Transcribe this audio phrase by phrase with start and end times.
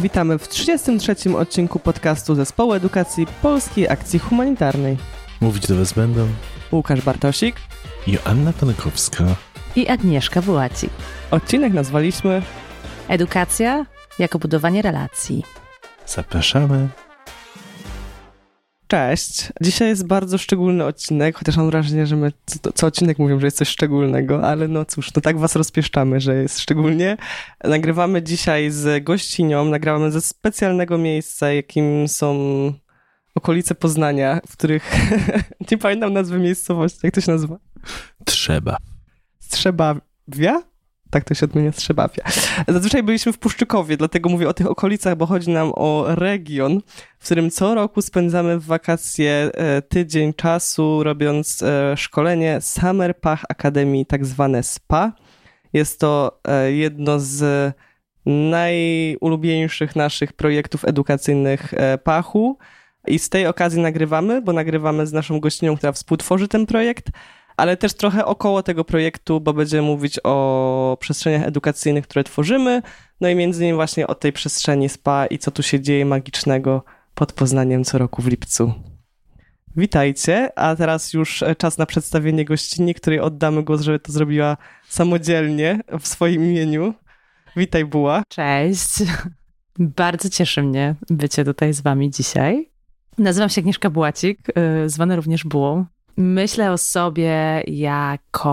[0.00, 1.36] Witamy w 33.
[1.36, 4.96] odcinku podcastu Zespołu Edukacji Polskiej Akcji Humanitarnej.
[5.40, 6.28] Mówić do Was będą
[6.72, 7.56] Łukasz Bartosik
[8.06, 9.24] Joanna Pankowska
[9.76, 10.90] i Agnieszka Wyłacik.
[11.30, 12.42] Odcinek nazwaliśmy
[13.08, 13.86] Edukacja
[14.18, 15.44] jako budowanie relacji.
[16.06, 16.88] Zapraszamy.
[18.90, 19.48] Cześć.
[19.60, 23.46] Dzisiaj jest bardzo szczególny odcinek, chociaż mam wrażenie, że my co, co, odcinek mówią, że
[23.46, 27.16] jest coś szczególnego, ale no cóż, no tak was rozpieszczamy, że jest szczególnie.
[27.64, 32.34] Nagrywamy dzisiaj z gościnią, nagrywamy ze specjalnego miejsca, jakim są
[33.34, 34.92] okolice Poznania, w których
[35.70, 37.58] nie pamiętam nazwy miejscowości, jak to się nazywa?
[38.24, 38.76] Trzeba.
[39.38, 40.62] Strzebawia?
[41.10, 42.24] Tak to się odmienia Strzebawia.
[42.68, 46.80] Zazwyczaj byliśmy w Puszczykowie, dlatego mówię o tych okolicach, bo chodzi nam o region,
[47.18, 53.44] w którym co roku spędzamy w wakacje e, tydzień czasu, robiąc e, szkolenie Summer Pach
[53.48, 55.12] Akademii, tak zwane SPA.
[55.72, 57.72] Jest to e, jedno z
[58.26, 62.58] najulubieńszych naszych projektów edukacyjnych Pachu.
[63.06, 67.06] I z tej okazji nagrywamy, bo nagrywamy z naszą gościnią, która współtworzy ten projekt,
[67.60, 72.82] ale też trochę około tego projektu, bo będziemy mówić o przestrzeniach edukacyjnych, które tworzymy,
[73.20, 76.84] no i między innymi właśnie o tej przestrzeni SPA i co tu się dzieje magicznego
[77.14, 78.72] pod Poznaniem co roku w lipcu.
[79.76, 84.56] Witajcie, a teraz już czas na przedstawienie gościni, której oddamy głos, żeby to zrobiła
[84.88, 86.94] samodzielnie w swoim imieniu.
[87.56, 88.22] Witaj, Buła.
[88.28, 88.88] Cześć.
[89.78, 92.70] Bardzo cieszy mnie bycie tutaj z wami dzisiaj.
[93.18, 95.86] Nazywam się Agnieszka Bułacik, y, zwana również Bułą.
[96.20, 98.50] Myślę o sobie jako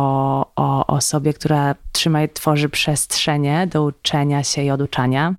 [0.56, 5.36] o osobie, która trzyma i tworzy przestrzenie do uczenia się i oduczania.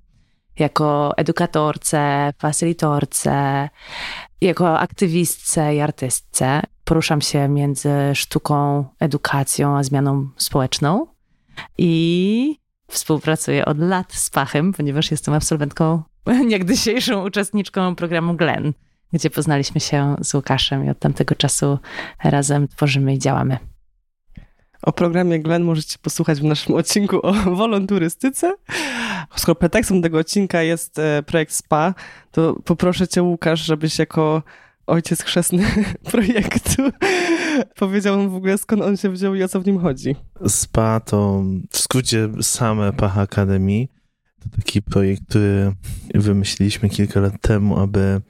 [0.59, 3.69] Jako edukatorce, facilitorce,
[4.41, 6.61] jako aktywistce i artystce.
[6.83, 11.07] Poruszam się między sztuką, edukacją a zmianą społeczną.
[11.77, 12.55] I
[12.87, 16.03] współpracuję od lat z Pachem, ponieważ jestem absolwentką,
[16.51, 18.73] niegdysiejszą uczestniczką programu Glen
[19.13, 21.79] gdzie poznaliśmy się z Łukaszem i od tamtego czasu
[22.23, 23.57] razem tworzymy i działamy.
[24.81, 28.55] O programie Glen możecie posłuchać w naszym odcinku o wolonturystyce.
[29.35, 31.93] Skoro pretekstem tego odcinka jest e, projekt SPA,
[32.31, 34.43] to poproszę cię Łukasz, żebyś jako
[34.87, 35.65] ojciec chrzestny
[36.11, 36.83] projektu
[37.75, 40.15] powiedział nam w ogóle skąd on się wziął i o co w nim chodzi.
[40.47, 43.87] SPA to w skrócie same Pach Academy.
[44.39, 45.71] To taki projekt, który
[46.15, 48.21] wymyśliliśmy kilka lat temu, aby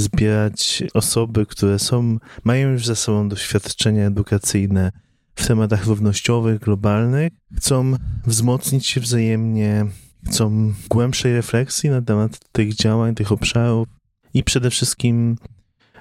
[0.00, 4.92] zbierać osoby, które są, mają już za sobą doświadczenia edukacyjne
[5.34, 7.92] w tematach równościowych, globalnych, chcą
[8.26, 9.86] wzmocnić się wzajemnie,
[10.26, 13.88] chcą głębszej refleksji na temat tych działań, tych obszarów
[14.34, 15.36] i przede wszystkim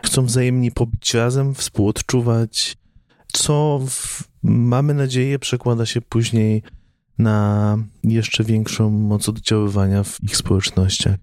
[0.03, 2.77] chcą wzajemnie pobyć razem, współodczuwać,
[3.33, 6.63] co w, mamy nadzieję przekłada się później
[7.17, 11.15] na jeszcze większą moc oddziaływania w ich społecznościach.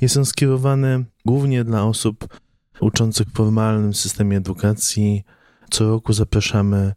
[0.00, 2.40] Jest on skierowany głównie dla osób
[2.80, 5.24] uczących w formalnym systemie edukacji.
[5.70, 6.92] Co roku zapraszamy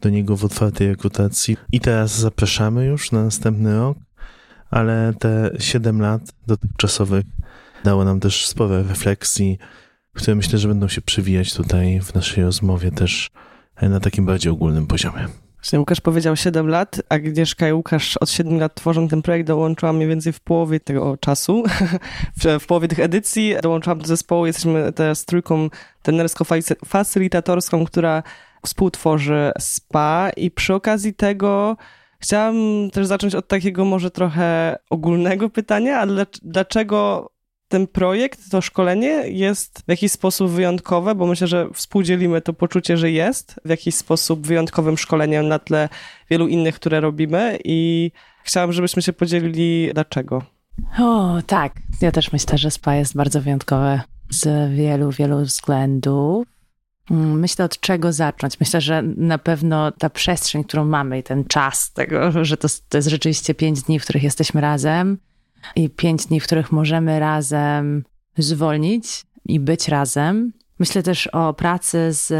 [0.00, 3.98] do niego w otwartej rekrutacji i teraz zapraszamy już na następny rok,
[4.70, 7.26] ale te 7 lat dotychczasowych
[7.84, 9.58] dało nam też sporo refleksji,
[10.14, 13.30] które myślę, że będą się przewijać tutaj w naszej rozmowie też
[13.82, 15.28] na takim bardziej ogólnym poziomie.
[15.62, 19.96] Właśnie Łukasz powiedział 7 lat, Agnieszka i Łukasz od 7 lat tworzą ten projekt, dołączyłam
[19.96, 21.64] mniej więcej w połowie tego czasu,
[22.60, 25.68] w, połowie tych edycji, dołączyłam do zespołu, jesteśmy teraz trójką
[26.02, 28.22] trenersko-facylitatorską, która
[28.66, 30.30] współtworzy SPA.
[30.36, 31.76] I przy okazji tego
[32.18, 32.56] chciałam
[32.92, 37.30] też zacząć od takiego może trochę ogólnego pytania, ale dlaczego
[37.70, 42.96] ten projekt, to szkolenie jest w jakiś sposób wyjątkowe, bo myślę, że współdzielimy to poczucie,
[42.96, 45.88] że jest w jakiś sposób wyjątkowym szkoleniem na tle
[46.30, 48.10] wielu innych, które robimy i
[48.44, 50.42] chciałam, żebyśmy się podzielili dlaczego.
[50.98, 51.72] O, tak.
[52.00, 54.00] Ja też myślę, że SPA jest bardzo wyjątkowe
[54.30, 56.46] z wielu, wielu względów.
[57.10, 58.60] Mm, myślę, od czego zacząć.
[58.60, 62.98] Myślę, że na pewno ta przestrzeń, którą mamy i ten czas tego, że to, to
[62.98, 65.18] jest rzeczywiście pięć dni, w których jesteśmy razem,
[65.76, 68.04] i pięć dni, w których możemy razem
[68.38, 70.52] zwolnić i być razem.
[70.78, 72.32] Myślę też o pracy z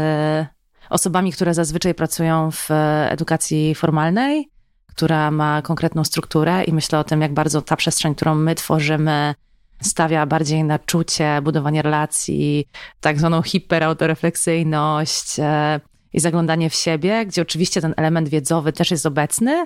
[0.89, 2.67] osobami, które zazwyczaj pracują w
[3.09, 4.49] edukacji formalnej,
[4.87, 9.35] która ma konkretną strukturę, i myślę o tym, jak bardzo ta przestrzeń, którą my tworzymy,
[9.81, 12.67] stawia bardziej na czucie, budowanie relacji,
[12.99, 15.79] tak zwaną hiperautorefleksyjność e,
[16.13, 19.65] i zaglądanie w siebie, gdzie oczywiście ten element wiedzowy też jest obecny,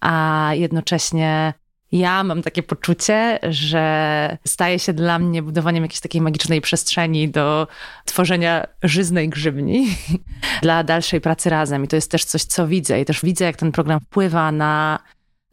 [0.00, 1.54] a jednocześnie
[1.98, 7.68] ja mam takie poczucie, że staje się dla mnie budowaniem jakiejś takiej magicznej przestrzeni do
[8.04, 9.86] tworzenia żyznej grzybni
[10.62, 11.84] dla dalszej pracy razem.
[11.84, 13.00] I to jest też coś, co widzę.
[13.00, 14.98] I też widzę, jak ten program wpływa na,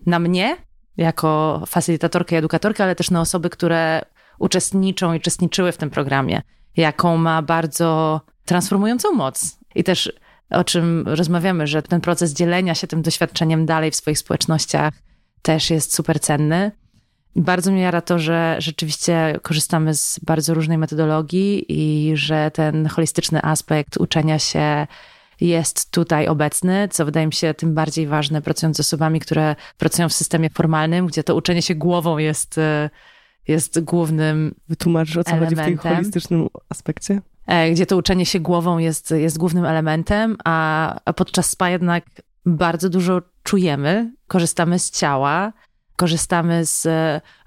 [0.06, 0.57] na mnie
[0.98, 4.01] jako facylitatorkę i edukatorkę, ale też na osoby, które
[4.40, 6.42] uczestniczą i uczestniczyły w tym programie,
[6.78, 9.60] jaką ma bardzo transformującą moc.
[9.75, 10.13] I też
[10.50, 14.94] o czym rozmawiamy, że ten proces dzielenia się tym doświadczeniem dalej w swoich społecznościach
[15.44, 16.72] też jest super cenny.
[17.36, 23.44] Bardzo mnie jara to, że rzeczywiście korzystamy z bardzo różnej metodologii i że ten holistyczny
[23.44, 24.88] aspekt uczenia się
[25.42, 30.10] jest tutaj obecny, co wydaje mi się tym bardziej ważne, pracując z osobami, które pracują
[30.10, 32.90] w systemie formalnym, gdzie to uczenie się głową jest, e,
[33.48, 34.56] jest głównym.
[34.68, 35.66] Wytłumaczysz o co elementem.
[35.66, 37.22] chodzi w tym holistycznym aspekcie?
[37.48, 42.06] E, gdzie to uczenie się głową jest, jest głównym elementem, a, a podczas spa jednak
[42.45, 45.54] bardzo dużo czujemy, korzystamy z ciała,
[45.95, 46.88] korzystamy z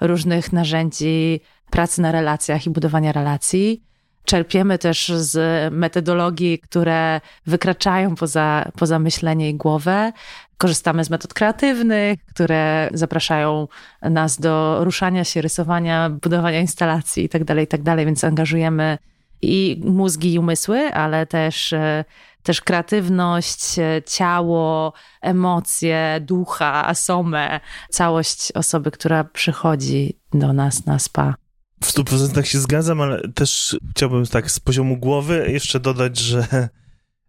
[0.01, 1.41] różnych narzędzi
[1.71, 3.83] pracy na relacjach i budowania relacji.
[4.25, 5.39] Czerpiemy też z
[5.75, 10.13] metodologii, które wykraczają poza, poza myślenie i głowę.
[10.59, 13.69] Korzystamy z metod kreatywnych, które zapraszają
[14.03, 18.99] nas do ruszania się, rysowania, budowania instalacji itd., tak itd., tak więc angażujemy
[19.43, 22.05] i mózgi i umysły, ale też, e,
[22.47, 27.61] też kreatywność, e, ciało, emocje, ducha, asomę,
[27.91, 31.35] całość osoby, która przychodzi do nas na spa.
[31.83, 36.69] W 100% się zgadzam, ale też chciałbym tak z poziomu głowy jeszcze dodać, że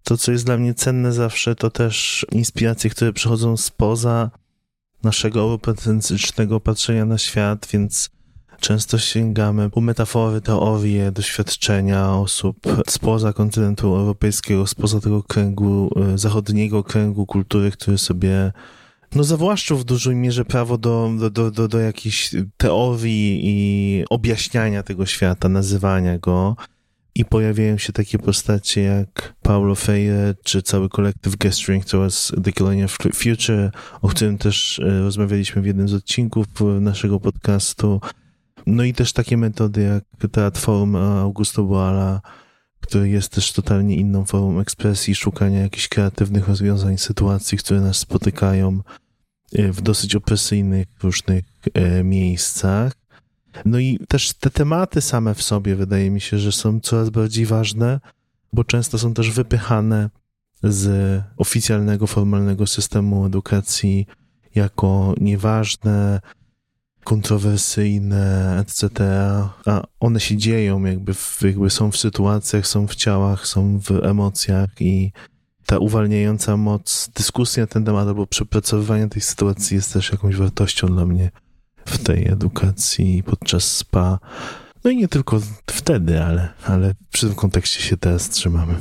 [0.04, 4.32] to, co jest dla mnie cenne zawsze, to też inspiracje, które przychodzą spoza
[5.04, 8.10] naszego eurocentrycznego patrzenia na świat, więc
[8.60, 12.58] Często sięgamy po metafory, teorie, doświadczenia osób
[12.88, 18.52] spoza kontynentu europejskiego, spoza tego kręgu, e, zachodniego kręgu kultury, który sobie
[19.16, 25.06] no zawłaszczył w dużej mierze prawo do, do, do, do, jakichś teorii i objaśniania tego
[25.06, 26.56] świata, nazywania go.
[27.16, 32.88] I pojawiają się takie postacie jak Paulo Freire, czy cały kolektyw Gesturing Towards the Colonial
[33.14, 33.72] Future,
[34.02, 36.48] o którym też e, rozmawialiśmy w jednym z odcinków
[36.82, 38.02] naszego podcastu.
[38.68, 42.22] No i też takie metody jak teatr forum Augusto Boala,
[42.82, 48.82] który jest też totalnie inną formą ekspresji, szukania jakichś kreatywnych rozwiązań sytuacji, które nas spotykają
[49.54, 51.44] e, w dosyć opresyjnych różnych
[51.74, 52.94] e, miejscach.
[53.66, 57.46] No i też te tematy same w sobie wydaje mi się, że są coraz bardziej
[57.46, 58.00] ważne,
[58.54, 60.10] bo często są też wypychane
[60.64, 64.08] z oficjalnego, formalnego systemu edukacji
[64.56, 66.20] jako nieważne,
[67.08, 68.90] kontrowersyjne, etc.,
[69.66, 73.92] a one się dzieją, jakby, w, jakby są w sytuacjach, są w ciałach, są w
[73.92, 75.12] emocjach i
[75.66, 80.88] ta uwalniająca moc dyskusji na ten temat albo przepracowywania tej sytuacji jest też jakąś wartością
[80.88, 81.32] dla mnie
[81.86, 84.20] w tej edukacji podczas spa.
[84.84, 88.76] No i nie tylko wtedy, ale, ale przy tym kontekście się teraz trzymamy.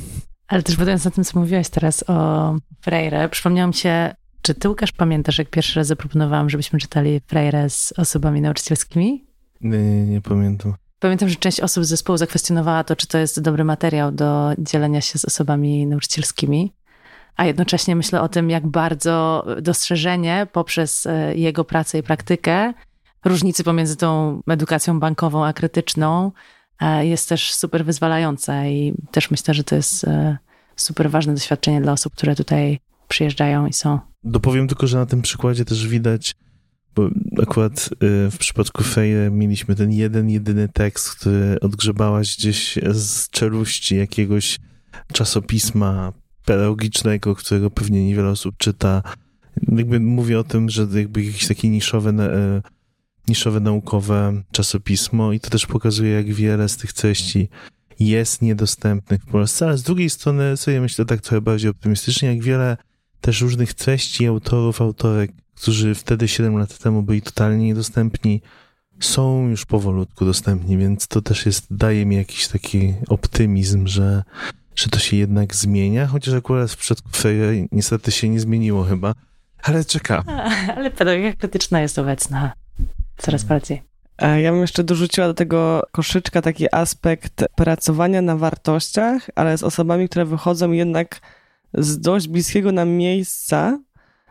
[0.48, 4.14] Ale też badając na tym, co mówiłaś teraz o Freire, przypomniałam się
[4.46, 9.24] czy ty, Łukasz, pamiętasz, jak pierwszy raz zaproponowałam, żebyśmy czytali Freire z osobami nauczycielskimi?
[9.60, 10.74] Nie, nie, nie pamiętam.
[10.98, 15.00] Pamiętam, że część osób z zespołu zakwestionowała to, czy to jest dobry materiał do dzielenia
[15.00, 16.72] się z osobami nauczycielskimi.
[17.36, 22.72] A jednocześnie myślę o tym, jak bardzo dostrzeżenie poprzez e, jego pracę i praktykę
[23.24, 26.32] różnicy pomiędzy tą edukacją bankową a krytyczną
[26.80, 30.38] e, jest też super wyzwalające i też myślę, że to jest e,
[30.76, 33.98] super ważne doświadczenie dla osób, które tutaj przyjeżdżają i są.
[34.26, 36.34] Dopowiem tylko, że na tym przykładzie też widać,
[36.94, 37.08] bo
[37.42, 43.96] akurat y, w przypadku Feje mieliśmy ten jeden, jedyny tekst, który odgrzebałaś gdzieś z czeluści
[43.96, 44.58] jakiegoś
[45.12, 46.12] czasopisma
[46.44, 49.02] pedagogicznego, którego pewnie niewiele osób czyta.
[49.72, 52.62] Jakby mówię o tym, że jakby jakieś takie niszowe, y,
[53.28, 57.48] niszowe naukowe czasopismo i to też pokazuje, jak wiele z tych treści
[58.00, 62.42] jest niedostępnych w Polsce, ale z drugiej strony sobie myślę tak trochę bardziej optymistycznie, jak
[62.42, 62.76] wiele
[63.26, 68.42] też różnych treści autorów, autorek, którzy wtedy 7 lat temu byli totalnie niedostępni,
[69.00, 74.22] są już powolutku dostępni, więc to też jest, daje mi jakiś taki optymizm, że,
[74.76, 79.14] że to się jednak zmienia, chociaż akurat w przypadku Freire niestety się nie zmieniło chyba,
[79.62, 80.24] ale czeka.
[80.76, 82.52] Ale pedagogika krytyczna jest obecna
[83.16, 83.82] coraz bardziej.
[84.42, 90.08] Ja bym jeszcze dorzuciła do tego koszyczka taki aspekt pracowania na wartościach, ale z osobami,
[90.08, 91.20] które wychodzą jednak
[91.76, 93.78] z dość bliskiego nam miejsca,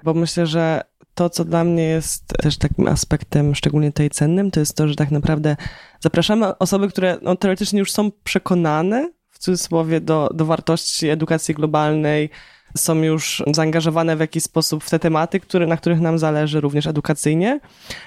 [0.04, 0.82] bo myślę, że
[1.14, 4.96] to, co dla mnie jest też takim aspektem szczególnie tej cennym, to jest to, że
[4.96, 5.56] tak naprawdę
[6.00, 12.30] zapraszamy osoby, które no, teoretycznie już są przekonane, w cudzysłowie, do, do wartości edukacji globalnej,
[12.78, 16.88] są już zaangażowane w jakiś sposób w te tematy, które, na których nam zależy również
[16.88, 17.60] edukacyjnie,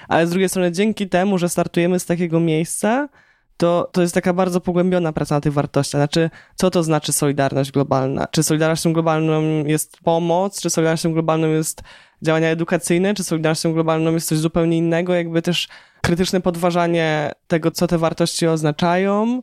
[0.07, 3.09] ale z drugiej strony dzięki temu, że startujemy z takiego miejsca,
[3.59, 5.99] to, to jest taka bardzo pogłębiona praca na tych wartościach.
[5.99, 8.27] Znaczy, co to znaczy solidarność globalna?
[8.31, 10.61] Czy solidarnością globalną jest pomoc?
[10.61, 11.81] Czy solidarnością globalną jest
[12.21, 13.13] działania edukacyjne?
[13.13, 15.13] Czy solidarnością globalną jest coś zupełnie innego?
[15.13, 15.67] Jakby też
[16.01, 19.41] krytyczne podważanie tego, co te wartości oznaczają,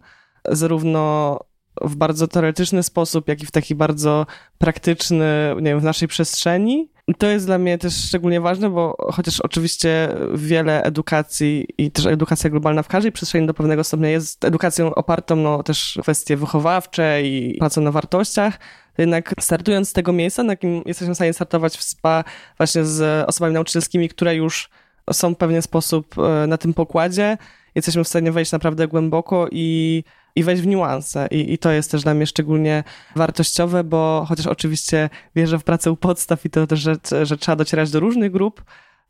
[0.49, 1.39] zarówno
[1.81, 4.27] w bardzo teoretyczny sposób, jak i w taki bardzo
[4.59, 6.91] praktyczny, nie wiem, w naszej przestrzeni.
[7.19, 12.51] To jest dla mnie też szczególnie ważne, bo chociaż oczywiście wiele edukacji i też edukacja
[12.51, 17.57] globalna w każdej przestrzeni do pewnego stopnia jest edukacją opartą no, też kwestie wychowawcze i
[17.59, 18.59] pracą na wartościach,
[18.99, 22.25] jednak startując z tego miejsca, na jakim jesteśmy w stanie startować w SPA
[22.57, 24.71] właśnie z osobami nauczycielskimi, które już
[25.13, 27.39] są w pewien sposób e, na tym pokładzie,
[27.75, 30.05] jesteśmy w stanie wejść naprawdę głęboko i
[30.37, 31.29] i wejść w niuanse.
[31.31, 32.85] I, I to jest też dla mnie szczególnie
[33.17, 37.57] wartościowe, bo chociaż oczywiście wierzę w pracę u podstaw i to też, że, że trzeba
[37.57, 38.65] docierać do różnych grup,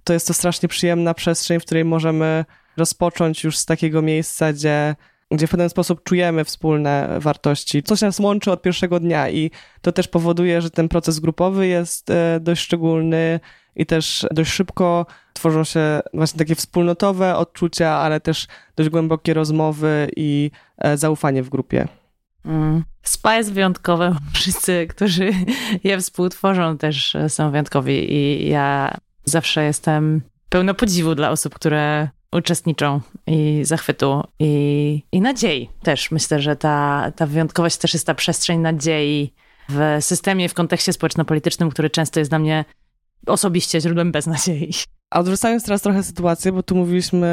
[0.04, 2.45] to jest to strasznie przyjemna przestrzeń, w której możemy
[2.76, 4.97] rozpocząć już z takiego miejsca, gdzie
[5.30, 7.83] gdzie w pewien sposób czujemy wspólne wartości.
[7.83, 12.11] Coś nas łączy od pierwszego dnia i to też powoduje, że ten proces grupowy jest
[12.11, 13.40] e, dość szczególny
[13.76, 15.06] i też dość szybko
[15.37, 21.49] tworzą się właśnie takie wspólnotowe odczucia, ale też dość głębokie rozmowy i e, zaufanie w
[21.49, 21.88] grupie.
[22.45, 22.85] Mm.
[23.02, 24.16] SPA jest wyjątkowe.
[24.35, 25.31] Wszyscy, którzy
[25.85, 28.12] je współtworzą, też e, są wyjątkowi.
[28.12, 35.71] I ja zawsze jestem pełna podziwu dla osób, które uczestniczą i zachwytu i, i nadziei
[35.83, 36.11] też.
[36.11, 39.35] Myślę, że ta, ta wyjątkowość też jest ta przestrzeń nadziei
[39.69, 42.64] w systemie, w kontekście społeczno-politycznym, który często jest dla mnie
[43.26, 44.71] osobiście źródłem beznadziei.
[45.16, 47.28] A odrzucając teraz trochę sytuację, bo tu mówiliśmy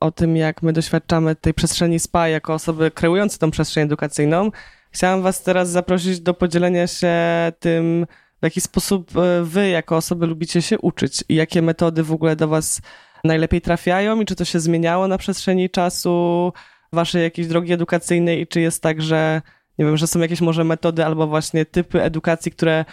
[0.00, 4.50] o tym, jak my doświadczamy tej przestrzeni SPA jako osoby kreujące tą przestrzeń edukacyjną,
[4.90, 7.12] chciałam was teraz zaprosić do podzielenia się
[7.58, 8.06] tym,
[8.40, 12.36] w jaki sposób e, wy jako osoby lubicie się uczyć i jakie metody w ogóle
[12.36, 12.80] do was
[13.24, 16.52] najlepiej trafiają i czy to się zmieniało na przestrzeni czasu
[16.92, 19.42] waszej jakiejś drogi edukacyjnej i czy jest tak, że
[19.78, 22.84] nie wiem, że są jakieś może metody albo właśnie typy edukacji, które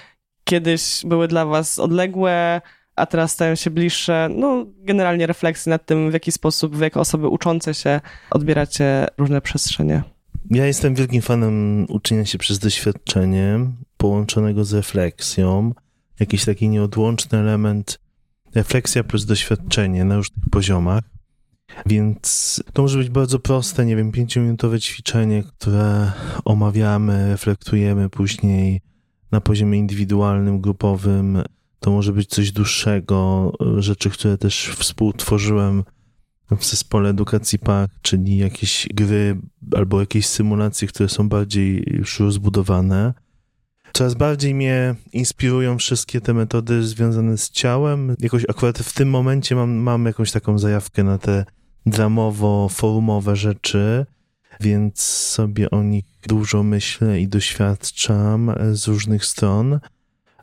[0.43, 2.61] kiedyś były dla was odległe,
[2.95, 4.29] a teraz stają się bliższe.
[4.35, 9.41] No, generalnie refleksji nad tym, w jaki sposób wy jako osoby uczące się odbieracie różne
[9.41, 10.03] przestrzenie.
[10.49, 13.59] Ja jestem wielkim fanem uczenia się przez doświadczenie
[13.97, 15.73] połączonego z refleksją.
[16.19, 17.99] Jakiś taki nieodłączny element
[18.55, 21.03] refleksja plus doświadczenie na różnych poziomach.
[21.85, 26.11] Więc to może być bardzo proste, nie wiem, pięciominutowe ćwiczenie, które
[26.45, 28.81] omawiamy, reflektujemy później
[29.31, 31.43] na poziomie indywidualnym, grupowym.
[31.83, 35.83] To może być coś dłuższego, rzeczy, które też współtworzyłem
[36.57, 39.37] w zespole edukacji PAK, czyli jakieś gry
[39.75, 43.13] albo jakieś symulacje, które są bardziej już rozbudowane.
[43.93, 48.15] Coraz bardziej mnie inspirują wszystkie te metody związane z ciałem.
[48.19, 51.45] Jakoś akurat w tym momencie mam, mam jakąś taką zajawkę na te
[51.85, 54.05] dramowo-forumowe rzeczy,
[54.59, 59.79] więc sobie o nich dużo myślę i doświadczam z różnych stron.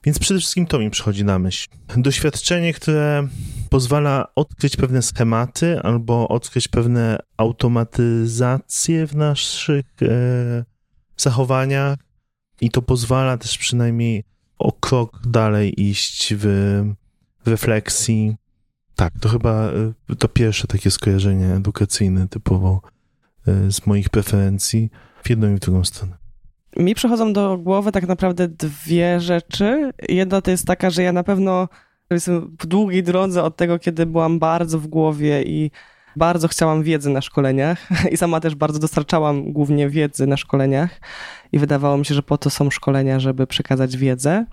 [0.05, 1.69] Więc przede wszystkim to mi przychodzi na myśl.
[1.97, 3.29] Doświadczenie, które
[3.71, 10.65] pozwala odkryć pewne schematy albo odkryć pewne automatyzacje w naszych e,
[11.17, 11.99] zachowaniach,
[12.61, 14.25] i to pozwala też przynajmniej
[14.59, 16.45] o krok dalej iść w,
[17.45, 18.37] w refleksji.
[18.95, 19.71] Tak, to chyba
[20.11, 22.81] e, to pierwsze takie skojarzenie edukacyjne typowo
[23.47, 24.91] e, z moich preferencji
[25.23, 26.20] w jedną i w drugą stronę.
[26.77, 29.91] Mi przychodzą do głowy tak naprawdę dwie rzeczy.
[30.09, 31.69] Jedna to jest taka, że ja na pewno
[32.11, 35.71] jestem w długiej drodze od tego, kiedy byłam bardzo w głowie i
[36.17, 41.01] bardzo chciałam wiedzy na szkoleniach i sama też bardzo dostarczałam głównie wiedzy na szkoleniach
[41.53, 44.47] i wydawało mi się, że po to są szkolenia, żeby przekazać wiedzę.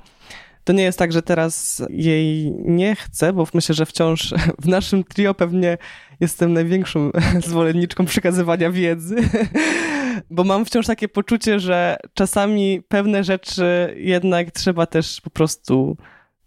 [0.64, 4.34] To nie jest tak, że teraz jej nie chcę, bo myślę, że wciąż
[4.64, 5.78] w naszym trio pewnie
[6.20, 7.12] jestem największą
[7.48, 9.16] zwolenniczką przekazywania wiedzy,
[10.30, 15.98] bo mam wciąż takie poczucie, że czasami pewne rzeczy jednak trzeba też po prostu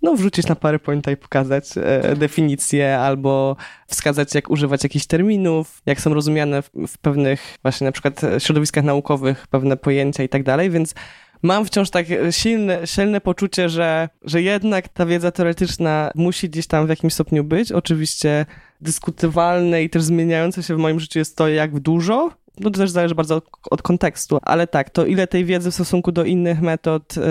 [0.03, 6.01] no, wrzucić na PowerPointa i pokazać e, definicję albo wskazać, jak używać jakichś terminów, jak
[6.01, 10.71] są rozumiane w, w pewnych właśnie na przykład środowiskach naukowych pewne pojęcia i tak dalej,
[10.71, 10.95] więc
[11.43, 16.87] mam wciąż tak silne, silne poczucie, że, że jednak ta wiedza teoretyczna musi gdzieś tam
[16.87, 17.73] w jakimś stopniu być.
[17.73, 18.47] Oczywiście
[18.81, 22.31] dyskutywalne i też zmieniające się w moim życiu jest to, jak dużo.
[22.59, 25.75] No to też zależy bardzo od, od kontekstu, ale tak, to ile tej wiedzy w
[25.75, 27.23] stosunku do innych metod, yy,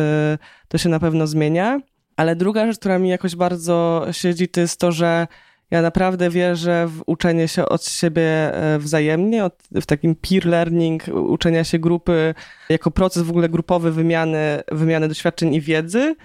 [0.67, 1.79] to się na pewno zmienia.
[2.15, 5.27] Ale druga rzecz, która mi jakoś bardzo siedzi, to jest to, że
[5.71, 11.07] ja naprawdę wierzę w uczenie się od siebie e, wzajemnie, od, w takim peer learning,
[11.07, 12.33] uczenia się grupy
[12.69, 16.15] jako proces w ogóle grupowy wymiany, wymiany doświadczeń i wiedzy.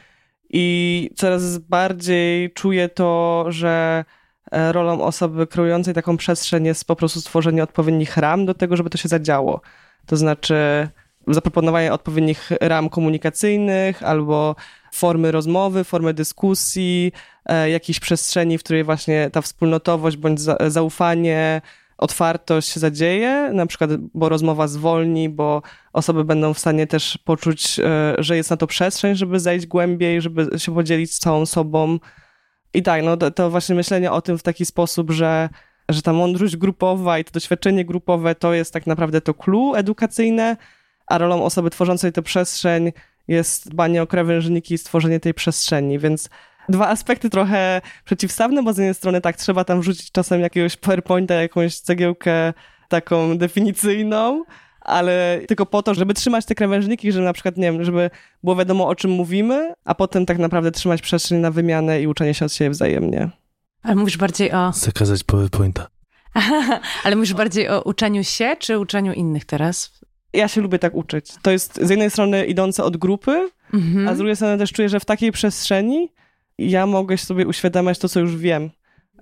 [0.50, 4.04] I coraz bardziej czuję to, że
[4.52, 8.98] rolą osoby kreującej taką przestrzeń jest po prostu stworzenie odpowiednich ram do tego, żeby to
[8.98, 9.60] się zadziało.
[10.06, 10.88] To znaczy
[11.28, 14.56] zaproponowanie odpowiednich ram komunikacyjnych albo
[14.92, 17.12] formy rozmowy, formy dyskusji,
[17.46, 21.62] e, jakiejś przestrzeni, w której właśnie ta wspólnotowość bądź zaufanie,
[21.98, 27.80] otwartość się zadzieje, na przykład, bo rozmowa zwolni, bo osoby będą w stanie też poczuć,
[27.80, 31.98] e, że jest na to przestrzeń, żeby zejść głębiej, żeby się podzielić z całą sobą.
[32.74, 35.48] I tak, no to, to właśnie myślenie o tym w taki sposób, że,
[35.88, 40.56] że ta mądrość grupowa i to doświadczenie grupowe to jest tak naprawdę to clue edukacyjne,
[41.06, 42.92] a rolą osoby tworzącej tę przestrzeń
[43.28, 46.28] jest dbanie o krawężniki i stworzenie tej przestrzeni, więc
[46.68, 51.34] dwa aspekty trochę przeciwstawne, bo z jednej strony tak, trzeba tam wrzucić czasem jakiegoś PowerPointa,
[51.34, 52.52] jakąś cegiełkę
[52.88, 54.44] taką definicyjną,
[54.84, 58.10] ale tylko po to, żeby trzymać te krawężniki, że na przykład, nie wiem, żeby
[58.42, 62.34] było wiadomo o czym mówimy, a potem tak naprawdę trzymać przestrzeń na wymianę i uczenie
[62.34, 63.30] się od siebie wzajemnie.
[63.82, 64.72] Ale mówisz bardziej o...
[64.72, 65.86] Zakazać PowerPointa.
[67.04, 70.00] ale mówisz bardziej o uczeniu się, czy uczeniu innych teraz?
[70.32, 71.32] Ja się lubię tak uczyć.
[71.42, 74.08] To jest z jednej strony idące od grupy, mhm.
[74.08, 76.08] a z drugiej strony też czuję, że w takiej przestrzeni
[76.58, 78.70] ja mogę sobie uświadamiać to, co już wiem.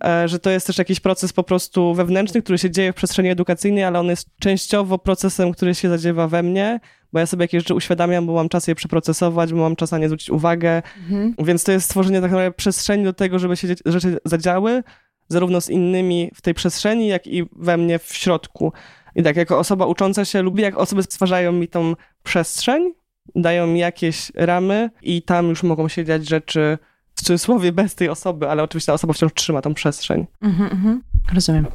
[0.04, 3.28] E, że to jest też jakiś proces po prostu wewnętrzny, który się dzieje w przestrzeni
[3.28, 6.80] edukacyjnej, ale on jest częściowo procesem, który się zadziewa we mnie,
[7.12, 9.98] bo ja sobie jakieś rzeczy uświadamiam, bo mam czas je przeprocesować, bo mam czas na
[9.98, 10.82] nie zwrócić uwagę.
[11.02, 11.34] Mhm.
[11.38, 14.82] Więc to jest stworzenie tak naprawdę przestrzeni do tego, żeby się rzeczy zadziały,
[15.28, 18.72] zarówno z innymi w tej przestrzeni, jak i we mnie w środku.
[19.14, 22.92] I tak, jako osoba ucząca się, lubię, jak osoby stwarzają mi tą przestrzeń,
[23.34, 26.78] dają mi jakieś ramy i tam już mogą się dziać rzeczy,
[27.14, 30.26] w cudzysłowie bez tej osoby, ale oczywiście ta osoba wciąż trzyma tą przestrzeń.
[30.42, 31.02] Mhm, mhm.
[31.34, 31.66] Rozumiem.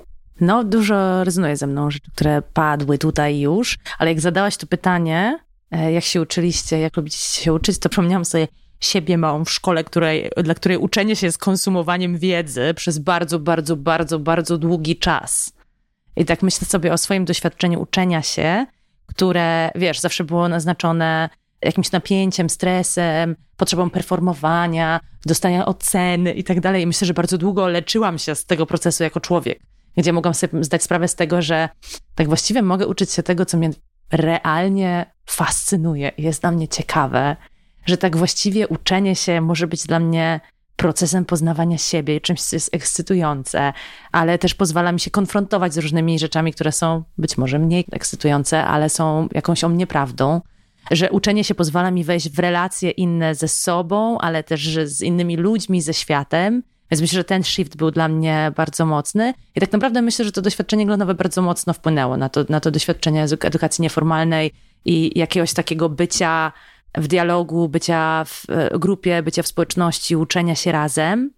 [0.41, 5.39] No, dużo rezonuje ze mną rzeczy, które padły tutaj już, ale jak zadałaś to pytanie,
[5.71, 8.47] e, jak się uczyliście, jak lubicie się uczyć, to przypomniałam sobie
[8.79, 13.75] siebie małą w szkole, której, dla której uczenie się jest konsumowaniem wiedzy przez bardzo, bardzo,
[13.75, 15.53] bardzo, bardzo długi czas.
[16.15, 18.65] I tak myślę sobie o swoim doświadczeniu uczenia się,
[19.05, 21.29] które, wiesz, zawsze było naznaczone
[21.61, 26.83] jakimś napięciem, stresem, potrzebą performowania, dostania oceny i tak dalej.
[26.83, 29.59] I myślę, że bardzo długo leczyłam się z tego procesu jako człowiek,
[29.97, 31.69] gdzie mogłam sobie zdać sprawę z tego, że
[32.15, 33.69] tak właściwie mogę uczyć się tego, co mnie
[34.11, 37.35] realnie fascynuje, jest dla mnie ciekawe,
[37.85, 40.39] że tak właściwie uczenie się może być dla mnie
[40.75, 43.73] procesem poznawania siebie, czymś, co jest ekscytujące,
[44.11, 48.65] ale też pozwala mi się konfrontować z różnymi rzeczami, które są być może mniej ekscytujące,
[48.65, 50.41] ale są jakąś o mnie prawdą.
[50.91, 55.37] Że uczenie się pozwala mi wejść w relacje inne ze sobą, ale też z innymi
[55.37, 56.63] ludźmi, ze światem.
[56.91, 59.33] Więc myślę, że ten shift był dla mnie bardzo mocny.
[59.55, 62.71] I tak naprawdę myślę, że to doświadczenie glonowe bardzo mocno wpłynęło na to, na to
[62.71, 64.51] doświadczenie edukacji nieformalnej
[64.85, 66.51] i jakiegoś takiego bycia
[66.95, 71.31] w dialogu, bycia w e, grupie, bycia w społeczności, uczenia się razem.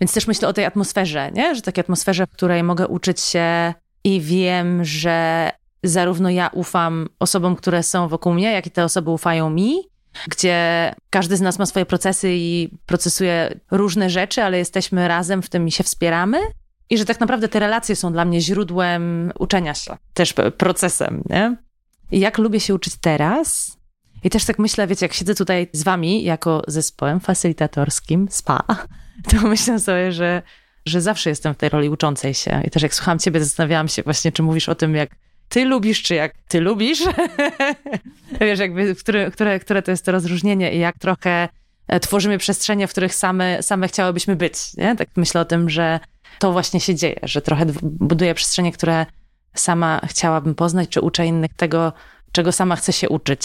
[0.00, 1.54] Więc też myślę o tej atmosferze, nie?
[1.54, 5.50] że takiej atmosferze, w której mogę uczyć się i wiem, że
[5.82, 9.80] zarówno ja ufam osobom, które są wokół mnie, jak i te osoby ufają mi,
[10.28, 15.48] gdzie każdy z nas ma swoje procesy i procesuje różne rzeczy, ale jesteśmy razem w
[15.48, 16.38] tym i się wspieramy.
[16.90, 21.22] I że tak naprawdę te relacje są dla mnie źródłem uczenia się, też procesem.
[21.28, 21.56] Nie?
[22.10, 23.76] I jak lubię się uczyć teraz,
[24.24, 28.64] i też tak myślę, wiecie, jak siedzę tutaj z wami jako zespołem facylitatorskim SPA,
[29.30, 30.42] to myślę sobie, że,
[30.86, 32.62] że zawsze jestem w tej roli uczącej się.
[32.66, 35.10] I też jak słucham ciebie, zastanawiałam się właśnie, czy mówisz o tym, jak
[35.50, 37.04] ty lubisz, czy jak ty lubisz.
[38.40, 41.48] Wiesz, jakby, które, które, które to jest to rozróżnienie i jak trochę
[41.88, 44.76] e, tworzymy przestrzenie, w których same, same chciałybyśmy być.
[44.76, 44.96] Nie?
[44.96, 46.00] Tak myślę o tym, że
[46.38, 49.06] to właśnie się dzieje, że trochę buduję przestrzenie, które
[49.54, 51.92] sama chciałabym poznać, czy uczę innych tego,
[52.32, 53.40] czego sama chcę się uczyć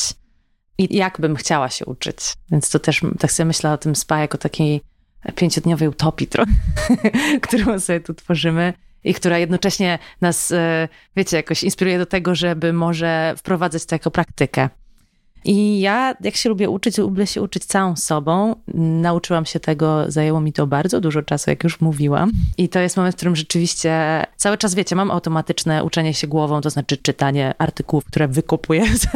[0.77, 2.17] i jak bym chciała się uczyć.
[2.51, 4.81] Więc to też tak sobie myślę o tym SPA jako takiej
[5.35, 6.27] pięciodniowej utopii
[7.41, 8.73] którą sobie tu tworzymy
[9.05, 14.11] i która jednocześnie nas, e, wiecie, jakoś inspiruje do tego, żeby może wprowadzać to jako
[14.11, 14.69] praktykę.
[15.47, 18.55] I ja, jak się lubię uczyć, lubię się uczyć całą sobą.
[18.73, 22.31] Nauczyłam się tego, zajęło mi to bardzo dużo czasu, jak już mówiłam.
[22.57, 26.61] I to jest moment, w którym rzeczywiście cały czas, wiecie, mam automatyczne uczenie się głową,
[26.61, 29.07] to znaczy czytanie artykułów, które wykopuję z,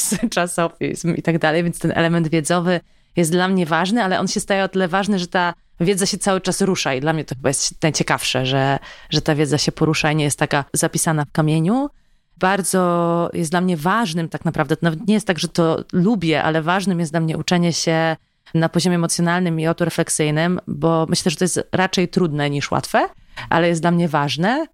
[0.00, 2.80] z czasopizm i tak dalej, więc ten element wiedzowy
[3.16, 6.18] jest dla mnie ważny, ale on się staje o tyle ważny, że ta wiedza się
[6.18, 8.78] cały czas rusza i dla mnie to chyba jest najciekawsze, że,
[9.10, 11.90] że ta wiedza się porusza i nie jest taka zapisana w kamieniu
[12.36, 16.42] bardzo jest dla mnie ważnym tak naprawdę, to nawet nie jest tak, że to lubię,
[16.42, 18.16] ale ważnym jest dla mnie uczenie się
[18.54, 23.08] na poziomie emocjonalnym i autorefleksyjnym, bo myślę, że to jest raczej trudne niż łatwe,
[23.50, 24.66] ale jest dla mnie ważne.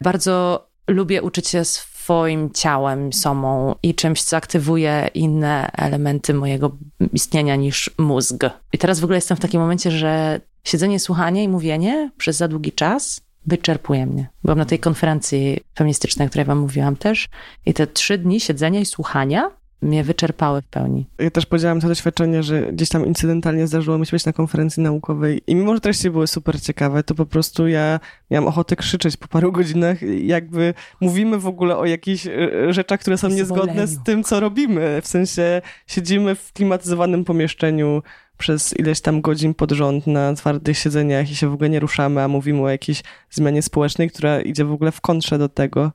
[0.00, 1.62] Bardzo lubię uczyć się
[2.08, 6.76] swoim ciałem, samą i czymś, co aktywuje inne elementy mojego
[7.12, 8.44] istnienia niż mózg.
[8.72, 12.48] I teraz w ogóle jestem w takim momencie, że siedzenie, słuchanie i mówienie przez za
[12.48, 14.28] długi czas wyczerpuje mnie.
[14.44, 17.28] Byłam na tej konferencji feministycznej, o której wam mówiłam też
[17.66, 19.50] i te trzy dni siedzenia i słuchania
[19.82, 21.06] mnie wyczerpały w pełni.
[21.18, 24.82] Ja też podziałam to doświadczenie, że gdzieś tam incydentalnie zdarzyło mi się być na konferencji
[24.82, 29.16] naukowej i mimo, że treści były super ciekawe, to po prostu ja miałam ochotę krzyczeć
[29.16, 34.02] po paru godzinach, jakby mówimy w ogóle o jakichś e, rzeczach, które są niezgodne z
[34.02, 35.02] tym, co robimy.
[35.02, 38.02] W sensie siedzimy w klimatyzowanym pomieszczeniu
[38.38, 42.22] przez ileś tam godzin pod rząd na twardych siedzeniach i się w ogóle nie ruszamy,
[42.22, 45.92] a mówimy o jakiejś zmianie społecznej, która idzie w ogóle w kontrze do tego.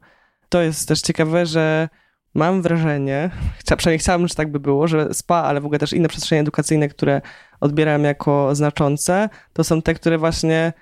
[0.50, 1.90] To jest też ciekawe, że
[2.34, 5.94] mam wrażenie, chcia, przynajmniej chciałabym, że tak by było, że SPA, ale w ogóle też
[5.94, 7.22] inne przestrzenie edukacyjne, które
[7.60, 10.74] odbieram jako znaczące, to są te, które właśnie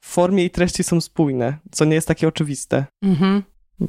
[0.00, 2.84] w formie i treści są spójne, co nie jest takie oczywiste.
[3.02, 3.42] Mhm.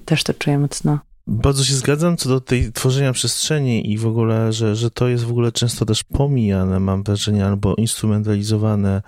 [0.06, 1.00] Też to czuję mocno.
[1.28, 5.24] Bardzo się zgadzam co do tej tworzenia przestrzeni i w ogóle, że, że to jest
[5.24, 9.02] w ogóle często też pomijane, mam wrażenie, albo instrumentalizowane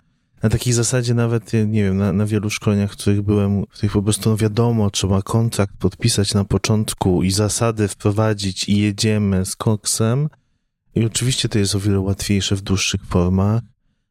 [0.44, 3.92] na takiej zasadzie nawet, nie wiem, na, na wielu szkoleniach, w których byłem, w których
[3.92, 9.56] po prostu no wiadomo, trzeba kontrakt podpisać na początku i zasady wprowadzić i jedziemy z
[9.56, 10.30] koksem.
[10.96, 13.62] I oczywiście to jest o wiele łatwiejsze w dłuższych formach,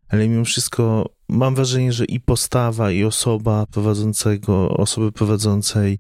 [0.09, 5.99] ale mimo wszystko mam wrażenie, że i postawa, i osoba prowadzącego, osoby prowadzącej,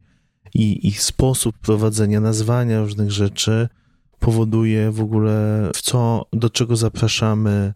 [0.54, 3.68] i, i sposób prowadzenia, nazwania różnych rzeczy
[4.18, 7.72] powoduje w ogóle, w co, do czego zapraszamy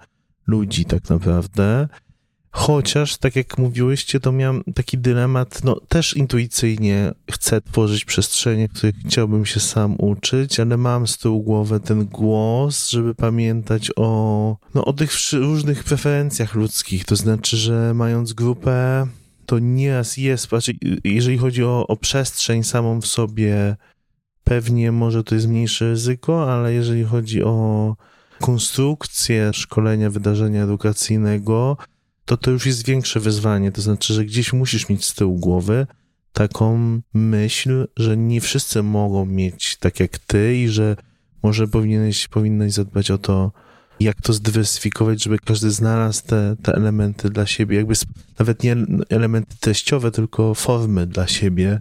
[0.46, 1.88] ludzi tak naprawdę.
[2.50, 8.72] Chociaż, tak jak mówiłyście, to miałem taki dylemat, no też intuicyjnie chcę tworzyć przestrzenie, w
[8.72, 14.56] których chciałbym się sam uczyć, ale mam z tyłu głowy ten głos, żeby pamiętać o,
[14.74, 17.04] no, o tych różnych preferencjach ludzkich.
[17.04, 19.06] To znaczy, że mając grupę,
[19.46, 20.72] to nieraz jest, znaczy,
[21.04, 23.76] jeżeli chodzi o, o przestrzeń samą w sobie,
[24.44, 27.96] pewnie może to jest mniejsze ryzyko, ale jeżeli chodzi o
[28.40, 31.76] konstrukcję szkolenia, wydarzenia edukacyjnego,
[32.26, 33.72] to to już jest większe wyzwanie.
[33.72, 35.86] To znaczy, że gdzieś musisz mieć z tyłu głowy
[36.32, 40.96] taką myśl, że nie wszyscy mogą mieć tak jak ty i że
[41.42, 43.52] może powinieneś, powinnaś zadbać o to,
[44.00, 47.94] jak to zdywersyfikować, żeby każdy znalazł te, te elementy dla siebie, jakby
[48.38, 48.76] nawet nie
[49.08, 51.80] elementy treściowe, tylko formy dla siebie,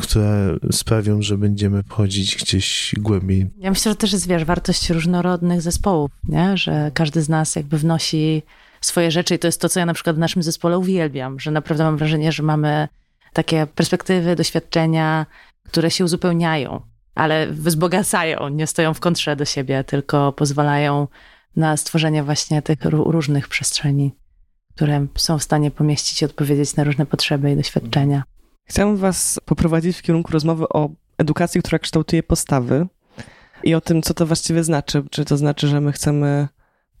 [0.00, 3.50] które sprawią, że będziemy wchodzić gdzieś głębiej.
[3.58, 6.56] Ja myślę, że też jest, wiesz, wartość różnorodnych zespołów, nie?
[6.56, 8.42] że każdy z nas jakby wnosi
[8.84, 11.50] swoje rzeczy i to jest to, co ja na przykład w naszym zespole uwielbiam, że
[11.50, 12.88] naprawdę mam wrażenie, że mamy
[13.32, 15.26] takie perspektywy, doświadczenia,
[15.64, 16.80] które się uzupełniają,
[17.14, 21.08] ale wzbogacają, nie stoją w kontrze do siebie, tylko pozwalają
[21.56, 24.12] na stworzenie właśnie tych różnych przestrzeni,
[24.74, 28.22] które są w stanie pomieścić i odpowiedzieć na różne potrzeby i doświadczenia.
[28.64, 32.86] Chciałbym Was poprowadzić w kierunku rozmowy o edukacji, która kształtuje postawy
[33.64, 35.02] i o tym, co to właściwie znaczy.
[35.10, 36.48] Czy to znaczy, że my chcemy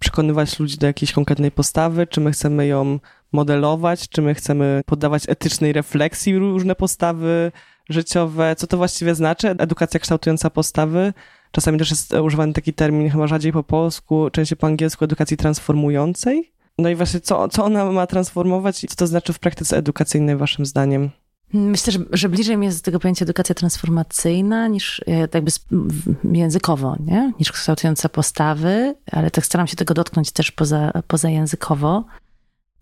[0.04, 2.98] przekonywać ludzi do jakiejś konkretnej postawy, czy my chcemy ją
[3.32, 7.52] modelować, czy my chcemy poddawać etycznej refleksji różne postawy
[7.88, 11.12] życiowe, co to właściwie znaczy, edukacja kształtująca postawy.
[11.52, 16.52] Czasami też jest używany taki termin, chyba rzadziej po polsku, częściej po angielsku, edukacji transformującej.
[16.78, 20.36] No i właśnie, co, co ona ma transformować i co to znaczy w praktyce edukacyjnej,
[20.36, 21.10] waszym zdaniem?
[21.54, 25.50] Myślę, że, że bliżej mi jest do tego pojęcia edukacja transformacyjna niż e, jakby
[26.32, 27.32] językowo, nie?
[27.40, 32.04] niż kształtująca postawy, ale tak staram się tego dotknąć też poza, poza językowo.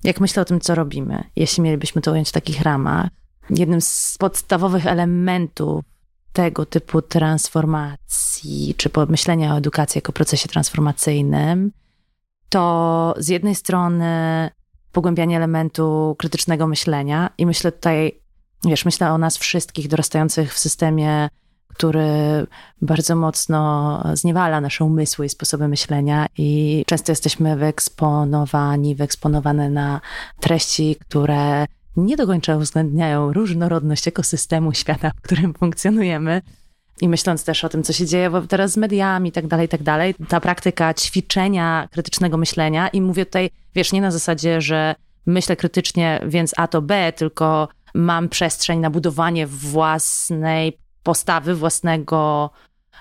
[0.05, 3.09] Jak myślę o tym, co robimy, jeśli mielibyśmy to ująć w takich ramach,
[3.51, 5.85] jednym z podstawowych elementów
[6.33, 11.73] tego typu transformacji, czy pomyślenia o edukacji jako procesie transformacyjnym,
[12.49, 14.51] to z jednej strony
[14.93, 18.22] pogłębianie elementu krytycznego myślenia i myślę tutaj,
[18.64, 21.29] wiesz, myślę o nas wszystkich dorastających w systemie,
[21.68, 22.07] który
[22.83, 30.01] bardzo mocno zniewala nasze umysły i sposoby myślenia i często jesteśmy wyeksponowani, wyeksponowane na
[30.40, 36.42] treści, które nie do końca uwzględniają różnorodność ekosystemu świata, w którym funkcjonujemy.
[37.01, 39.68] I myśląc też o tym, co się dzieje teraz z mediami i tak dalej, i
[39.68, 44.94] tak dalej, ta praktyka ćwiczenia krytycznego myślenia i mówię tutaj, wiesz, nie na zasadzie, że
[45.27, 52.50] myślę krytycznie, więc A to B, tylko mam przestrzeń na budowanie własnej postawy, własnego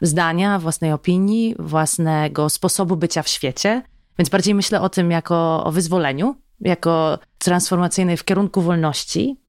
[0.01, 3.81] zdania, własnej opinii, własnego sposobu bycia w świecie.
[4.19, 9.41] Więc bardziej myślę o tym jako o wyzwoleniu, jako transformacyjnej w kierunku wolności,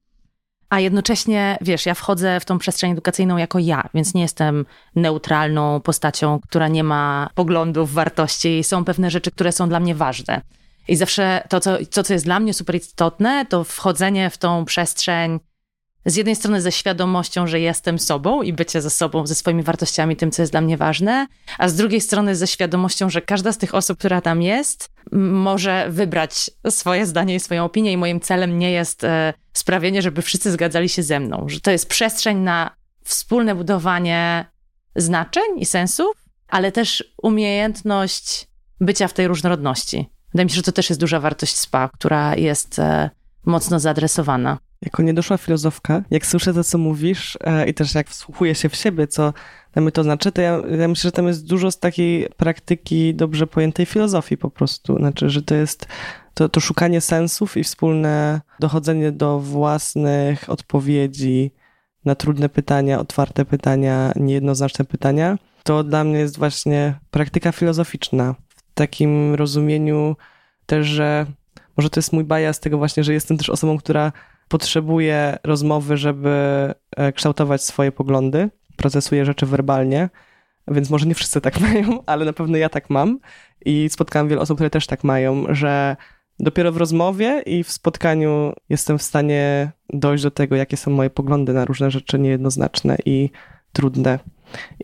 [0.72, 5.81] a jednocześnie, wiesz, ja wchodzę w tą przestrzeń edukacyjną jako ja, więc nie jestem neutralną
[5.81, 8.64] postacią, która nie ma poglądów, wartości.
[8.64, 10.40] Są pewne rzeczy, które są dla mnie ważne.
[10.88, 14.64] I zawsze to, co, to, co jest dla mnie super istotne, to wchodzenie w tą
[14.64, 15.40] przestrzeń
[16.07, 20.16] z jednej strony ze świadomością, że jestem sobą i bycie ze sobą, ze swoimi wartościami,
[20.16, 21.27] tym, co jest dla mnie ważne,
[21.59, 25.87] a z drugiej strony ze świadomością, że każda z tych osób, która tam jest, może
[25.90, 30.51] wybrać swoje zdanie i swoją opinię, i moim celem nie jest e, sprawienie, żeby wszyscy
[30.51, 34.45] zgadzali się ze mną, że to jest przestrzeń na wspólne budowanie
[34.97, 36.16] znaczeń i sensów,
[36.49, 38.47] ale też umiejętność
[38.81, 40.12] bycia w tej różnorodności.
[40.35, 43.11] Wydaje mi się, że to też jest duża wartość SPA, która jest e,
[43.47, 44.59] mocno zaadresowana.
[44.83, 48.77] Jako niedoszła filozofka, jak słyszę to, co mówisz e, i też jak wsłuchuję się w
[48.77, 49.33] siebie, co
[49.73, 53.14] dla mnie to znaczy, to ja, ja myślę, że tam jest dużo z takiej praktyki
[53.14, 54.97] dobrze pojętej filozofii po prostu.
[54.97, 55.87] Znaczy, że to jest
[56.35, 61.51] to, to szukanie sensów i wspólne dochodzenie do własnych odpowiedzi
[62.05, 65.38] na trudne pytania, otwarte pytania, niejednoznaczne pytania.
[65.64, 68.35] To dla mnie jest właśnie praktyka filozoficzna.
[68.75, 70.17] Takim rozumieniu
[70.67, 71.27] też, że
[71.77, 74.13] może to jest mój bias tego właśnie, że jestem też osobą, która
[74.49, 76.31] potrzebuje rozmowy, żeby
[76.97, 80.09] e, kształtować swoje poglądy, procesuje rzeczy werbalnie,
[80.69, 83.19] więc może nie wszyscy tak mają, ale na pewno ja tak mam
[83.65, 85.97] i spotkałem wiele osób, które też tak mają, że
[86.39, 91.11] dopiero w rozmowie i w spotkaniu jestem w stanie dojść do tego, jakie są moje
[91.11, 93.31] poglądy na różne rzeczy niejednoznaczne i
[93.73, 94.19] trudne.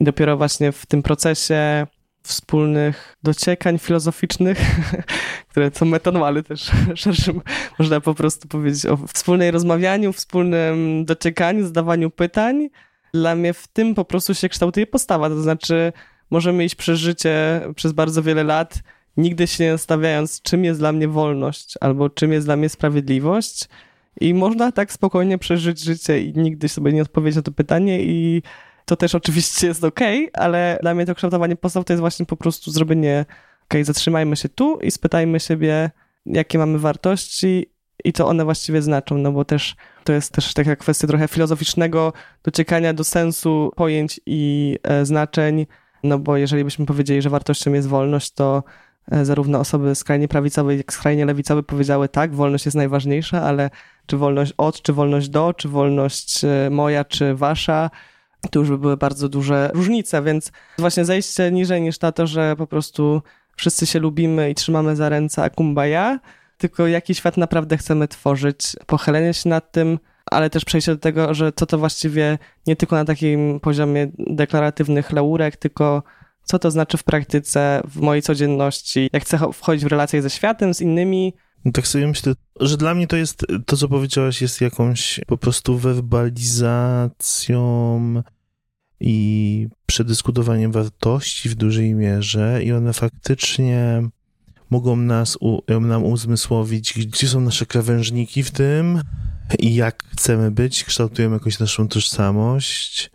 [0.00, 1.86] I dopiero właśnie w tym procesie
[2.22, 4.58] wspólnych dociekań filozoficznych,
[5.50, 7.40] które są metodą, ale też szerszym,
[7.78, 12.68] można po prostu powiedzieć o wspólnej rozmawianiu, wspólnym dociekaniu, zadawaniu pytań.
[13.14, 15.92] Dla mnie w tym po prostu się kształtuje postawa, to znaczy
[16.30, 18.82] możemy iść przez życie przez bardzo wiele lat,
[19.16, 23.68] nigdy się nie nastawiając, czym jest dla mnie wolność albo czym jest dla mnie sprawiedliwość.
[24.20, 28.42] I można tak spokojnie przeżyć życie i nigdy sobie nie odpowiedzieć na to pytanie i
[28.88, 30.00] to też oczywiście jest ok,
[30.32, 33.26] ale dla mnie to kształtowanie postaw to jest właśnie po prostu zrobienie,
[33.64, 35.90] ok, zatrzymajmy się tu i spytajmy siebie,
[36.26, 37.70] jakie mamy wartości
[38.04, 42.12] i co one właściwie znaczą, no bo też to jest też taka kwestia trochę filozoficznego
[42.44, 45.66] dociekania do sensu pojęć i e, znaczeń,
[46.02, 48.62] no bo jeżeli byśmy powiedzieli, że wartością jest wolność, to
[49.12, 53.70] e, zarówno osoby skrajnie prawicowe, jak skrajnie lewicowe powiedziały tak, wolność jest najważniejsza, ale
[54.06, 57.90] czy wolność od, czy wolność do, czy wolność e, moja, czy wasza,
[58.50, 62.56] tu już by były bardzo duże różnice, więc właśnie zejście niżej niż na to, że
[62.56, 63.22] po prostu
[63.56, 66.18] wszyscy się lubimy i trzymamy za ręce a kumbaya,
[66.58, 69.98] tylko jaki świat naprawdę chcemy tworzyć, pochylenie się nad tym,
[70.30, 75.12] ale też przejście do tego, że co to właściwie nie tylko na takim poziomie deklaratywnych
[75.12, 76.02] laurek, tylko
[76.44, 80.74] co to znaczy w praktyce, w mojej codzienności, jak chcę wchodzić w relacje ze światem,
[80.74, 84.60] z innymi, no tak sobie myślę, że dla mnie to jest, to co powiedziałaś jest
[84.60, 88.22] jakąś po prostu werbalizacją
[89.00, 94.02] i przedyskutowaniem wartości w dużej mierze i one faktycznie
[94.70, 95.38] mogą nas,
[95.80, 99.02] nam uzmysłowić, gdzie są nasze krawężniki w tym
[99.58, 103.10] i jak chcemy być, kształtujemy jakąś naszą tożsamość.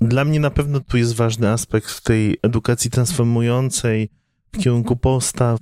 [0.00, 4.08] Dla mnie na pewno tu jest ważny aspekt tej edukacji transformującej
[4.52, 5.60] w kierunku postaw,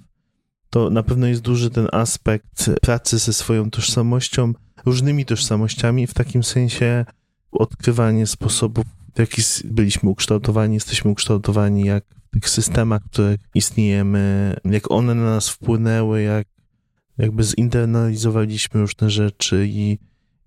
[0.71, 4.53] to na pewno jest duży ten aspekt pracy ze swoją tożsamością,
[4.87, 7.05] różnymi tożsamościami, w takim sensie
[7.53, 14.57] odkrywanie sposobów, w jaki byliśmy ukształtowani, jesteśmy ukształtowani, jak w tych systemach, w których istniejemy,
[14.65, 16.47] jak one na nas wpłynęły, jak
[17.19, 19.99] jakby zinternalizowaliśmy różne rzeczy i,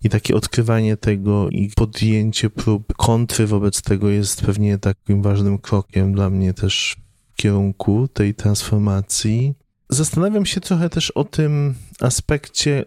[0.03, 6.13] i takie odkrywanie tego i podjęcie prób kontry wobec tego jest pewnie takim ważnym krokiem
[6.13, 6.97] dla mnie też
[7.33, 9.53] w kierunku tej transformacji.
[9.89, 12.85] Zastanawiam się trochę też o tym aspekcie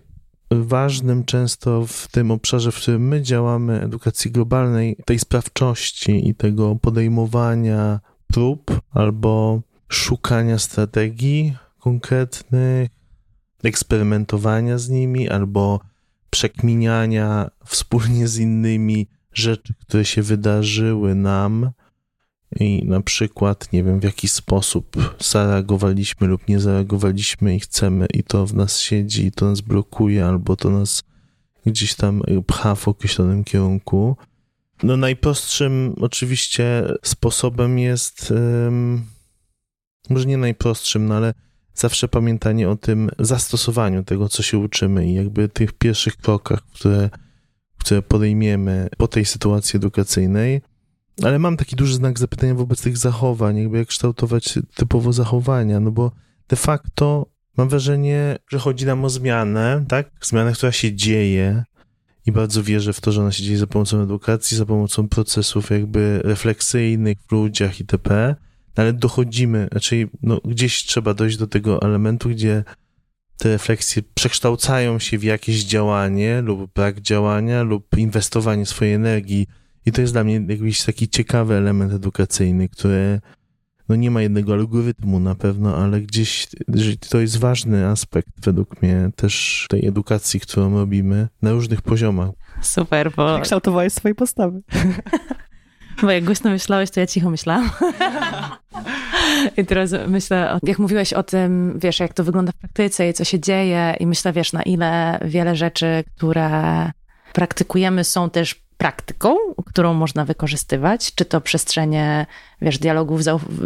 [0.50, 6.76] ważnym często w tym obszarze, w którym my działamy, edukacji globalnej, tej sprawczości i tego
[6.76, 12.90] podejmowania prób albo szukania strategii konkretnych,
[13.62, 15.80] eksperymentowania z nimi albo
[16.30, 21.70] przekminiania wspólnie z innymi rzeczy, które się wydarzyły nam
[22.60, 28.24] i na przykład, nie wiem, w jaki sposób zareagowaliśmy lub nie zareagowaliśmy i chcemy, i
[28.24, 31.02] to w nas siedzi, i to nas blokuje, albo to nas
[31.66, 34.16] gdzieś tam pcha w określonym kierunku.
[34.82, 38.34] No najprostszym oczywiście sposobem jest,
[40.10, 41.34] może nie najprostszym, no ale
[41.74, 47.10] zawsze pamiętanie o tym zastosowaniu tego, co się uczymy i jakby tych pierwszych krokach, które,
[47.78, 50.62] które podejmiemy po tej sytuacji edukacyjnej,
[51.22, 55.90] ale mam taki duży znak zapytania wobec tych zachowań, jakby jak kształtować typowo zachowania, no
[55.90, 56.12] bo
[56.48, 60.10] de facto mam wrażenie, że chodzi nam o zmianę, tak?
[60.22, 61.64] Zmianę, która się dzieje
[62.26, 65.70] i bardzo wierzę w to, że ona się dzieje za pomocą edukacji, za pomocą procesów
[65.70, 68.36] jakby refleksyjnych w ludziach itp.,
[68.76, 72.64] ale dochodzimy, raczej no, gdzieś trzeba dojść do tego elementu, gdzie
[73.38, 79.46] te refleksje przekształcają się w jakieś działanie lub brak działania lub inwestowanie swojej energii.
[79.86, 83.20] I to jest dla mnie jakiś taki ciekawy element edukacyjny, który
[83.88, 86.48] no nie ma jednego algorytmu na pewno, ale gdzieś
[87.08, 92.30] to jest ważny aspekt według mnie też tej edukacji, którą robimy na różnych poziomach.
[92.60, 93.40] Super, bo...
[93.40, 94.60] Kształtowałeś swoje postawy.
[96.02, 97.70] Bo jak głośno myślałeś, to ja cicho myślałam.
[99.56, 103.24] I teraz myślę, jak mówiłeś o tym, wiesz, jak to wygląda w praktyce i co
[103.24, 106.90] się dzieje i myślę, wiesz, na ile wiele rzeczy, które
[107.32, 112.26] praktykujemy są też praktyką, którą można wykorzystywać, czy to przestrzenie,
[112.62, 113.20] wiesz, dialogów,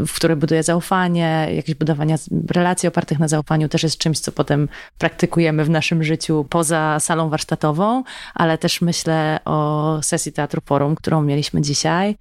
[0.07, 2.17] w które buduje zaufanie, jakieś budowania
[2.51, 7.29] relacji opartych na zaufaniu też jest czymś, co potem praktykujemy w naszym życiu poza salą
[7.29, 8.03] warsztatową,
[8.35, 12.17] ale też myślę o sesji Teatru Forum, którą mieliśmy dzisiaj.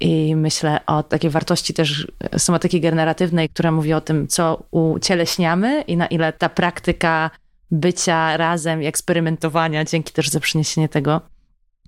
[0.00, 2.06] I myślę o takiej wartości też
[2.38, 7.30] somatyki generatywnej, która mówi o tym, co ucieleśniamy i na ile ta praktyka
[7.70, 11.20] bycia razem i eksperymentowania, dzięki też za przyniesienie tego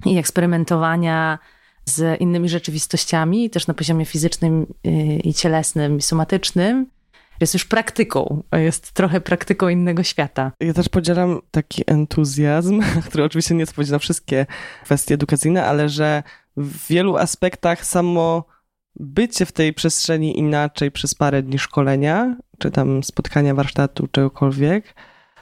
[0.06, 1.38] i eksperymentowania
[1.84, 4.90] z innymi rzeczywistościami, też na poziomie fizycznym y,
[5.24, 6.86] i cielesnym, i somatycznym,
[7.40, 10.52] jest już praktyką, jest trochę praktyką innego świata.
[10.60, 14.46] Ja też podzielam taki entuzjazm, który oczywiście nie spowodzi na wszystkie
[14.84, 16.22] kwestie edukacyjne, ale że
[16.56, 18.44] w wielu aspektach samo
[18.96, 24.94] bycie w tej przestrzeni inaczej przez parę dni szkolenia, czy tam spotkania warsztatu, czegokolwiek,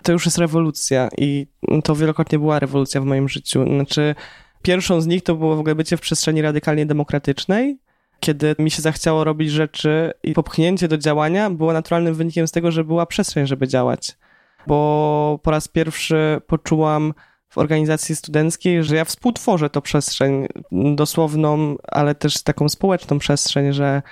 [0.03, 1.47] to już jest rewolucja i
[1.85, 3.65] to wielokrotnie była rewolucja w moim życiu.
[3.65, 4.15] Znaczy,
[4.63, 7.79] Pierwszą z nich to było w ogóle bycie w przestrzeni radykalnie demokratycznej,
[8.21, 12.71] kiedy mi się zachciało robić rzeczy i popchnięcie do działania było naturalnym wynikiem z tego,
[12.71, 14.19] że była przestrzeń, żeby działać.
[14.67, 17.15] Bo po raz pierwszy poczułam
[17.49, 24.03] w organizacji studenckiej, że ja współtworzę to przestrzeń dosłowną, ale też taką społeczną przestrzeń, że,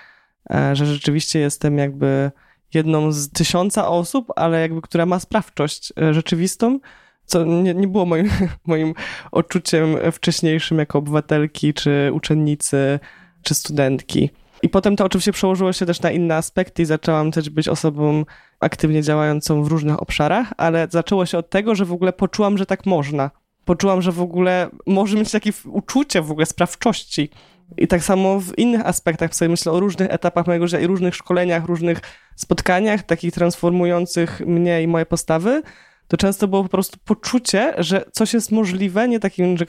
[0.50, 2.30] e, że rzeczywiście jestem jakby
[2.74, 6.80] jedną z tysiąca osób, ale jakby która ma sprawczość e, rzeczywistą
[7.26, 8.30] co nie, nie było moim,
[8.66, 8.94] moim
[9.32, 13.00] odczuciem wcześniejszym jako obywatelki, czy uczennicy,
[13.42, 14.30] czy studentki.
[14.62, 18.24] I potem to oczywiście przełożyło się też na inne aspekty i zaczęłam też być osobą
[18.60, 22.66] aktywnie działającą w różnych obszarach, ale zaczęło się od tego, że w ogóle poczułam, że
[22.66, 23.30] tak można.
[23.64, 27.30] Poczułam, że w ogóle może mieć takie uczucie w ogóle sprawczości.
[27.76, 31.14] I tak samo w innych aspektach, sobie myślę o różnych etapach mojego życia i różnych
[31.14, 32.00] szkoleniach, różnych
[32.36, 35.62] spotkaniach, takich transformujących mnie i moje postawy,
[36.08, 39.64] to często było po prostu poczucie, że coś jest możliwe, nie takim, że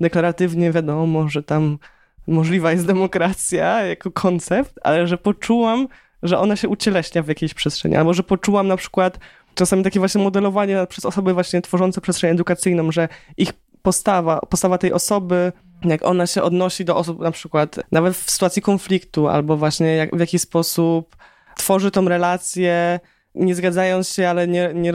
[0.00, 1.78] deklaratywnie wiadomo, że tam
[2.26, 5.88] możliwa jest demokracja jako koncept, ale że poczułam,
[6.22, 9.18] że ona się ucieleśnia w jakiejś przestrzeni, albo że poczułam na przykład
[9.54, 14.92] czasami takie właśnie modelowanie przez osoby właśnie tworzące przestrzeń edukacyjną, że ich postawa, postawa tej
[14.92, 15.52] osoby,
[15.84, 20.16] jak ona się odnosi do osób na przykład nawet w sytuacji konfliktu, albo właśnie jak,
[20.16, 21.16] w jaki sposób
[21.56, 23.00] tworzy tą relację,
[23.38, 24.92] nie zgadzając się, ale nie, nie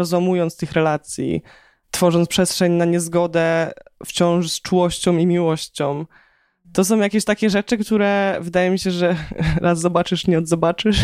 [0.59, 1.43] tych relacji,
[1.91, 3.71] tworząc przestrzeń na niezgodę
[4.05, 6.05] wciąż z czułością i miłością.
[6.73, 9.15] To są jakieś takie rzeczy, które wydaje mi się, że
[9.61, 10.97] raz zobaczysz, nie odzobaczysz.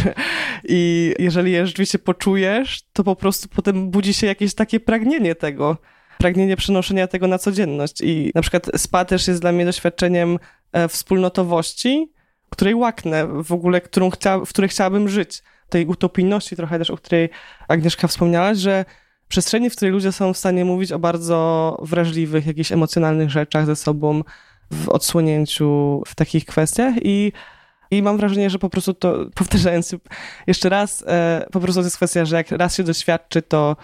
[0.64, 5.78] I jeżeli je rzeczywiście poczujesz, to po prostu potem budzi się jakieś takie pragnienie tego.
[6.18, 8.02] Pragnienie przenoszenia tego na codzienność.
[8.02, 10.40] I na przykład SPA też jest dla mnie doświadczeniem
[10.72, 12.12] e, wspólnotowości,
[12.50, 16.98] której łaknę w ogóle, którą chcia, w której chciałabym żyć tej utopijności trochę też, o
[16.98, 17.30] której
[17.68, 18.86] Agnieszka wspomniałaś, że
[19.28, 23.76] przestrzeni, w której ludzie są w stanie mówić o bardzo wrażliwych, jakichś emocjonalnych rzeczach ze
[23.76, 24.24] sobą
[24.72, 27.32] w odsłonięciu w takich kwestiach i
[27.92, 29.96] i mam wrażenie, że po prostu to, powtarzając
[30.48, 33.76] jeszcze raz, e, po prostu to jest kwestia, że jak raz się doświadczy, to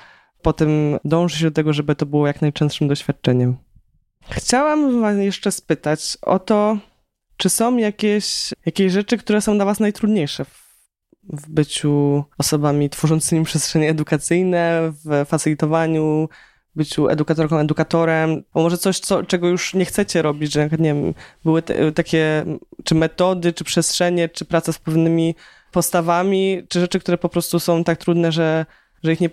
[0.42, 0.70] potem
[1.06, 3.58] dąży się do tego, żeby to było jak najczęstszym doświadczeniem.
[4.30, 6.78] Chciałam was jeszcze spytać o to,
[7.38, 10.46] czy są jakieś, jakieś rzeczy, które są dla was najtrudniejsze
[11.34, 16.30] w byciu osobami tworzącymi przestrzenie edukacyjne, w facylitowaniu,
[16.76, 21.14] byciu edukatorką, edukatorem, bo może coś, co, czego już nie chcecie robić, że nie wiem,
[21.44, 22.46] były te, takie,
[22.84, 25.36] czy metody, czy przestrzenie, czy praca z pewnymi
[25.72, 28.66] postawami, czy rzeczy, które po prostu są tak trudne, że,
[29.04, 29.30] że ich nie,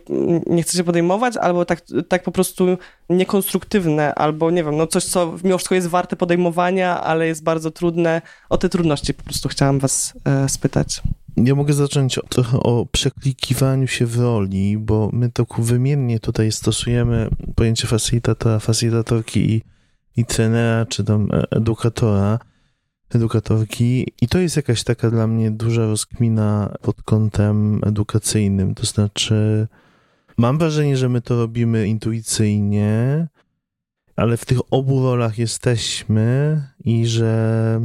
[0.46, 2.78] nie chcecie podejmować, albo tak, tak po prostu
[3.10, 7.70] niekonstruktywne, albo nie wiem, no coś, co mimo wszystko jest warte podejmowania, ale jest bardzo
[7.70, 8.22] trudne.
[8.48, 11.02] O te trudności po prostu chciałam was e, spytać.
[11.36, 17.28] Ja mogę zacząć trochę o przeklikiwaniu się w roli, bo my tak wymiennie tutaj stosujemy
[17.54, 19.62] pojęcie facilitatora, facilitatorki i,
[20.16, 22.38] i trenera, czy tam edukatora,
[23.14, 24.06] edukatorki.
[24.20, 29.68] I to jest jakaś taka dla mnie duża rozkmina pod kątem edukacyjnym, to znaczy
[30.36, 33.26] mam wrażenie, że my to robimy intuicyjnie,
[34.16, 37.80] ale w tych obu rolach jesteśmy i że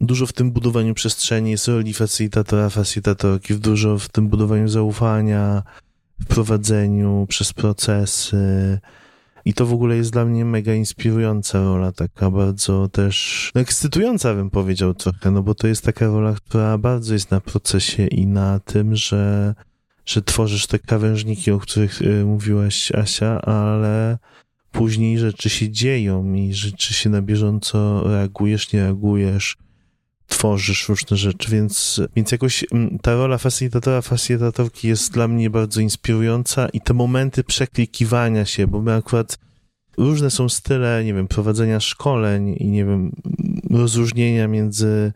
[0.00, 5.62] Dużo w tym budowaniu przestrzeni jest roli facilitatora, facilitatorki, dużo w tym budowaniu zaufania,
[6.20, 8.78] w prowadzeniu, przez procesy.
[9.44, 14.50] I to w ogóle jest dla mnie mega inspirująca rola, taka bardzo też ekscytująca bym
[14.50, 18.60] powiedział trochę, no bo to jest taka rola, która bardzo jest na procesie i na
[18.60, 19.54] tym, że,
[20.06, 24.18] że tworzysz te krawężniki, o których y, mówiłaś Asia, ale
[24.72, 29.56] później rzeczy się dzieją i rzeczy się na bieżąco reagujesz, nie reagujesz,
[30.32, 35.80] tworzysz różne rzeczy, więc, więc jakoś mm, ta rola facilitatora, facilitatorki jest dla mnie bardzo
[35.80, 39.38] inspirująca i te momenty przeklikiwania się, bo my akurat
[39.98, 43.12] różne są style, nie wiem, prowadzenia szkoleń i nie wiem,
[43.70, 45.12] rozróżnienia między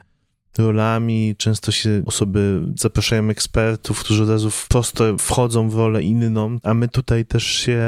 [0.58, 1.34] rolami.
[1.38, 6.88] Często się osoby zapraszają ekspertów, którzy od razu prosto wchodzą w rolę inną, a my
[6.88, 7.80] tutaj też się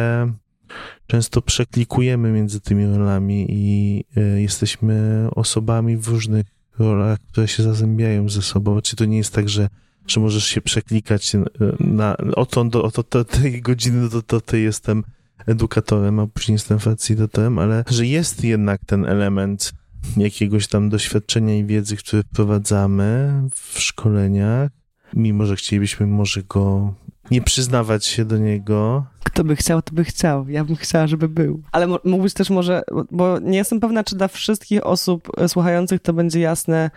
[1.07, 8.29] często przeklikujemy między tymi rolami i y, jesteśmy osobami w różnych rolach, które się zazębiają
[8.29, 8.81] ze sobą.
[8.81, 9.69] Czy to nie jest tak, że,
[10.07, 11.33] że możesz się przeklikać
[11.81, 15.05] na, od, do, od, tej godziny do, do tej jestem
[15.47, 19.73] edukatorem, a później jestem facilitatorem, ale że jest jednak ten element
[20.17, 24.71] jakiegoś tam doświadczenia i wiedzy, który wprowadzamy w szkoleniach,
[25.15, 26.95] mimo że chcielibyśmy może go
[27.31, 29.07] nie przyznawać się do niego.
[29.25, 30.49] Kto by chciał, to by chciał.
[30.49, 31.63] Ja bym chciała, żeby był.
[31.73, 36.13] Ale mógłbyś też może, bo nie jestem pewna, czy dla wszystkich osób e, słuchających to
[36.13, 36.91] będzie jasne,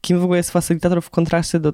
[0.00, 1.72] kim w ogóle jest facylitator w kontraście do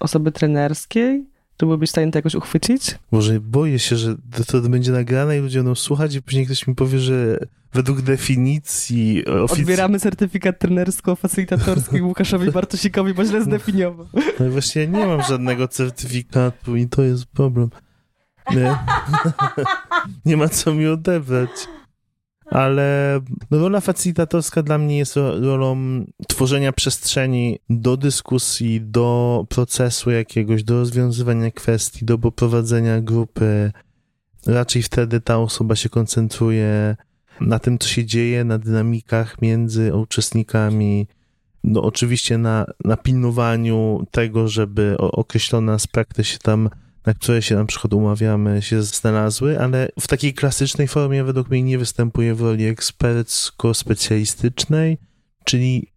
[0.00, 1.26] osoby trenerskiej.
[1.56, 2.98] Czy byłbyś w stanie to jakoś uchwycić?
[3.10, 6.66] Może boję się, że to, to będzie nagrane i ludzie będą słuchać i później ktoś
[6.66, 7.38] mi powie, że
[7.76, 9.24] według definicji...
[9.26, 9.58] Ofic...
[9.58, 14.06] Odbieramy certyfikat trenersko-facylitatorski Łukaszowi Bartosikowi, bo źle zdefiniował.
[14.40, 17.70] No właśnie nie mam żadnego certyfikatu i to jest problem.
[18.54, 18.78] Nie,
[20.26, 21.50] nie ma co mi odebrać.
[22.46, 23.20] Ale
[23.50, 31.50] rola facylitatorska dla mnie jest rolą tworzenia przestrzeni do dyskusji, do procesu jakiegoś, do rozwiązywania
[31.50, 33.72] kwestii, do poprowadzenia grupy.
[34.46, 36.96] Raczej wtedy ta osoba się koncentruje
[37.40, 41.06] na tym, co się dzieje, na dynamikach między uczestnikami,
[41.64, 46.70] no oczywiście na, na pilnowaniu tego, żeby określone aspekty się tam,
[47.06, 51.62] na które się na przykład umawiamy, się znalazły, ale w takiej klasycznej formie według mnie
[51.62, 54.96] nie występuje w roli ekspercko-specjalistycznej,
[55.44, 55.92] czyli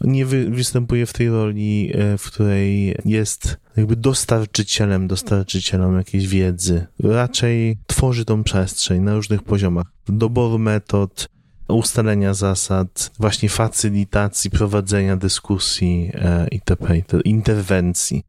[0.00, 6.86] nie wy, występuje w tej roli, e, w której jest jakby dostarczycielem, dostarczycielem jakiejś wiedzy.
[7.02, 9.86] Raczej tworzy tą przestrzeń na różnych poziomach.
[10.08, 11.28] Doboru metod,
[11.68, 18.24] ustalenia zasad, właśnie facylitacji, prowadzenia dyskusji e, itp., interwencji.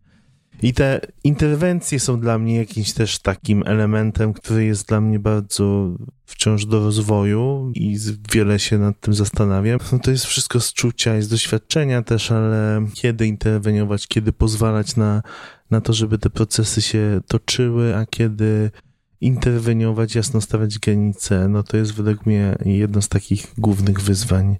[0.61, 5.95] I te interwencje są dla mnie jakimś też takim elementem, który jest dla mnie bardzo
[6.25, 7.97] wciąż do rozwoju i
[8.33, 9.79] wiele się nad tym zastanawiam.
[9.91, 14.95] No to jest wszystko z czucia i z doświadczenia też, ale kiedy interweniować, kiedy pozwalać
[14.95, 15.21] na,
[15.71, 18.71] na to, żeby te procesy się toczyły, a kiedy
[19.21, 24.57] interweniować, jasno stawiać granice, no to jest według mnie jedno z takich głównych wyzwań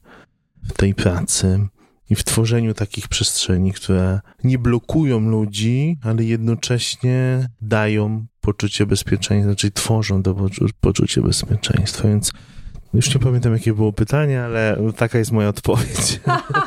[0.64, 1.68] w tej pracy
[2.10, 9.72] i w tworzeniu takich przestrzeni, które nie blokują ludzi, ale jednocześnie dają poczucie bezpieczeństwa, czyli
[9.72, 10.36] tworzą to
[10.82, 12.08] poczucie bezpieczeństwa.
[12.08, 12.32] Więc
[12.94, 16.20] już nie pamiętam, jakie było pytanie, ale taka jest moja odpowiedź.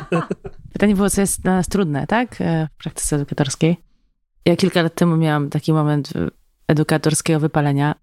[0.73, 2.41] Pytanie było, co jest dla nas trudne, tak?
[2.41, 3.77] E, w praktyce edukatorskiej.
[4.45, 6.13] Ja kilka lat temu miałam taki moment
[6.67, 7.95] edukatorskiego wypalenia,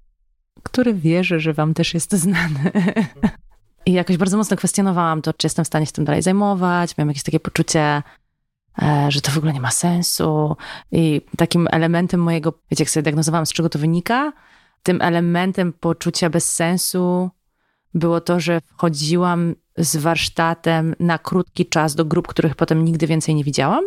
[0.63, 2.71] który wierzę, że wam też jest znany.
[3.87, 6.97] I jakoś bardzo mocno kwestionowałam to, czy jestem w stanie się tym dalej zajmować.
[6.99, 8.03] Miałam jakieś takie poczucie,
[8.83, 10.57] e, że to w ogóle nie ma sensu.
[10.93, 14.33] I takim elementem mojego, wiecie, jak sobie diagnozowałam, z czego to wynika,
[14.83, 17.31] tym elementem poczucia bez sensu
[17.95, 23.35] było to, że wchodziłam z warsztatem na krótki czas do grup, których potem nigdy więcej
[23.35, 23.85] nie widziałam.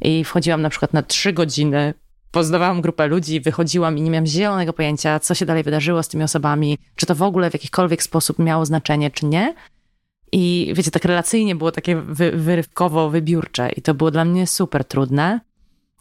[0.00, 1.94] I wchodziłam na przykład na trzy godziny
[2.30, 6.24] poznawałam grupę ludzi, wychodziłam i nie miałam zielonego pojęcia, co się dalej wydarzyło z tymi
[6.24, 9.54] osobami, czy to w ogóle w jakikolwiek sposób miało znaczenie, czy nie.
[10.32, 14.84] I wiecie, tak relacyjnie było takie wy, wyrywkowo, wybiórcze i to było dla mnie super
[14.84, 15.40] trudne.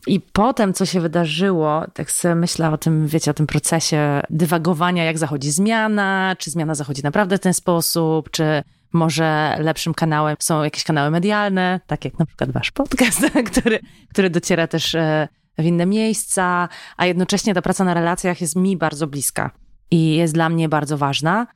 [0.07, 5.03] I potem, co się wydarzyło, tak sobie myślę o tym, wiecie, o tym procesie dywagowania,
[5.03, 8.63] jak zachodzi zmiana, czy zmiana zachodzi naprawdę w ten sposób, czy
[8.93, 14.29] może lepszym kanałem są jakieś kanały medialne, tak jak na przykład wasz podcast, który, który
[14.29, 15.27] dociera też e,
[15.59, 19.51] w inne miejsca, a jednocześnie ta praca na relacjach jest mi bardzo bliska
[19.91, 21.47] i jest dla mnie bardzo ważna.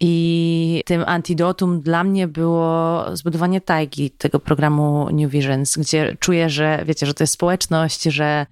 [0.00, 6.82] I tym antidotum dla mnie było zbudowanie tajgi tego programu New Visions, gdzie czuję, że
[6.86, 8.46] wiecie, że to jest społeczność, że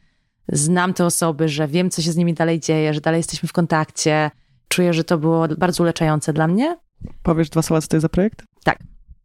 [0.49, 3.53] znam te osoby, że wiem, co się z nimi dalej dzieje, że dalej jesteśmy w
[3.53, 4.31] kontakcie.
[4.69, 6.77] Czuję, że to było bardzo uleczające dla mnie.
[7.23, 8.43] Powiesz dwa słowa, co to jest za projekt?
[8.65, 8.79] Tak.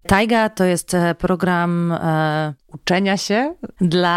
[0.08, 4.10] Taiga to jest e, program e, uczenia się dla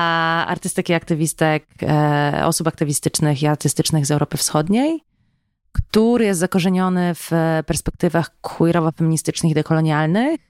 [0.49, 5.01] artystek i aktywistek, e, osób aktywistycznych i artystycznych z Europy Wschodniej,
[5.73, 7.31] który jest zakorzeniony w
[7.67, 10.41] perspektywach queerowo-feministycznych i dekolonialnych.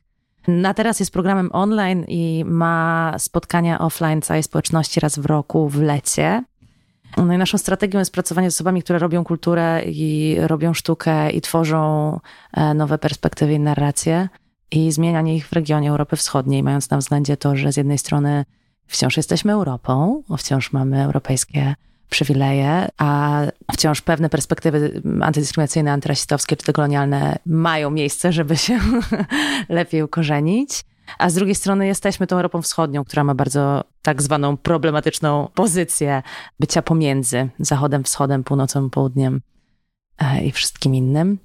[0.49, 5.83] Na teraz jest programem online i ma spotkania offline całej społeczności raz w roku w
[5.83, 6.45] lecie.
[7.17, 11.41] No i naszą strategią jest pracowanie z osobami, które robią kulturę i robią sztukę i
[11.41, 12.21] tworzą
[12.53, 14.29] e, nowe perspektywy i narracje
[14.75, 18.45] i zmienianie ich w regionie Europy Wschodniej, mając na względzie to, że z jednej strony
[18.87, 21.75] wciąż jesteśmy Europą, wciąż mamy europejskie
[22.11, 23.41] przywileje, a
[23.73, 28.79] wciąż pewne perspektywy antydyskryminacyjne, antyrasistowskie czy dekolonialne mają miejsce, żeby się
[29.69, 30.85] lepiej ukorzenić.
[31.19, 36.23] A z drugiej strony jesteśmy tą Europą Wschodnią, która ma bardzo tak zwaną problematyczną pozycję
[36.61, 39.41] bycia pomiędzy Zachodem, Wschodem, Północą, Południem
[40.19, 41.39] e, i wszystkim innym.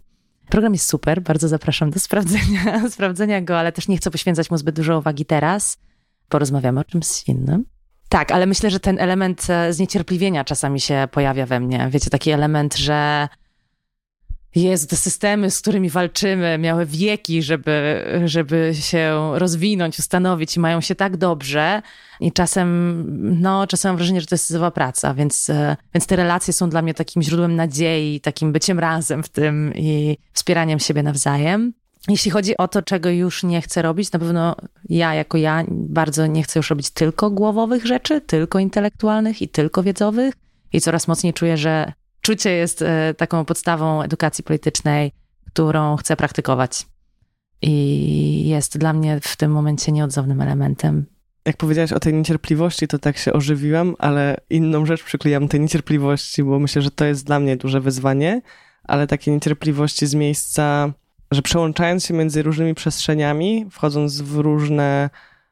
[0.50, 4.58] Program jest super, bardzo zapraszam do sprawdzenia, sprawdzenia go, ale też nie chcę poświęcać mu
[4.58, 5.78] zbyt dużo uwagi teraz.
[6.30, 7.66] Porozmawiamy o czymś innym.
[8.10, 11.88] Tak, ale myślę, że ten element e, zniecierpliwienia czasami się pojawia we mnie.
[11.92, 13.28] Wiecie, taki element, że
[14.56, 20.82] jest te systemy, z którymi walczymy, miały wieki, żeby, żeby się rozwinąć, ustanowić i mają
[20.82, 21.82] się tak dobrze.
[22.20, 23.06] I czasem,
[23.42, 26.70] no, czasem mam wrażenie, że to jest zła praca, więc, e, więc te relacje są
[26.70, 31.74] dla mnie takim źródłem nadziei, takim byciem razem w tym i wspieraniem siebie nawzajem.
[32.08, 34.56] Jeśli chodzi o to, czego już nie chcę robić, na pewno
[34.90, 39.84] ja jako ja bardzo nie chcę już robić tylko głowowych rzeczy, tylko intelektualnych i tylko
[39.84, 40.34] wiedzowych.
[40.74, 41.94] I coraz mocniej czuję, że
[42.30, 45.12] czucie jest e, taką podstawą edukacji politycznej,
[45.48, 46.86] którą chcę praktykować.
[47.62, 51.06] I jest dla mnie w tym momencie nieodzownym elementem.
[51.46, 56.44] Jak powiedziałaś o tej niecierpliwości, to tak się ożywiłam, ale inną rzecz przyklejam tej niecierpliwości,
[56.44, 58.42] bo myślę, że to jest dla mnie duże wyzwanie,
[58.84, 60.94] ale takie niecierpliwości z miejsca,
[61.32, 65.10] że przełączając się między różnymi przestrzeniami, wchodząc w różne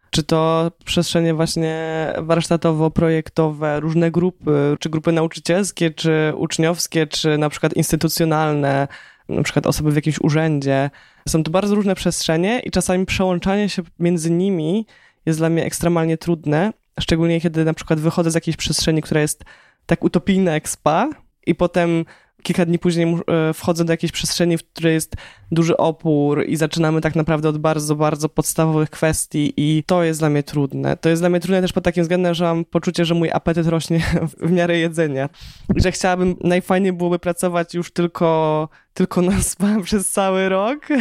[0.09, 1.77] czy to przestrzenie właśnie
[2.17, 8.87] warsztatowo-projektowe, różne grupy, czy grupy nauczycielskie, czy uczniowskie, czy na przykład instytucjonalne,
[9.29, 10.89] na przykład osoby w jakimś urzędzie.
[11.27, 14.85] Są to bardzo różne przestrzenie i czasami przełączanie się między nimi
[15.25, 19.43] jest dla mnie ekstremalnie trudne, szczególnie kiedy na przykład wychodzę z jakiejś przestrzeni, która jest
[19.85, 21.09] tak utopijna jak spa
[21.45, 22.05] i potem
[22.43, 25.15] kilka dni później e, wchodzę do jakiejś przestrzeni, w której jest
[25.51, 30.29] duży opór i zaczynamy tak naprawdę od bardzo, bardzo podstawowych kwestii i to jest dla
[30.29, 30.97] mnie trudne.
[30.97, 33.67] To jest dla mnie trudne też pod takim względem, że mam poczucie, że mój apetyt
[33.67, 33.99] rośnie
[34.47, 35.29] w miarę jedzenia.
[35.75, 40.87] Że chciałabym, najfajniej byłoby pracować już tylko, tylko na spa przez cały rok.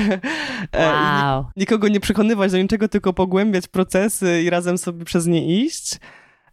[0.73, 1.45] E, wow.
[1.57, 5.99] Nikogo nie przekonywać do niczego, tylko pogłębiać procesy i razem sobie przez nie iść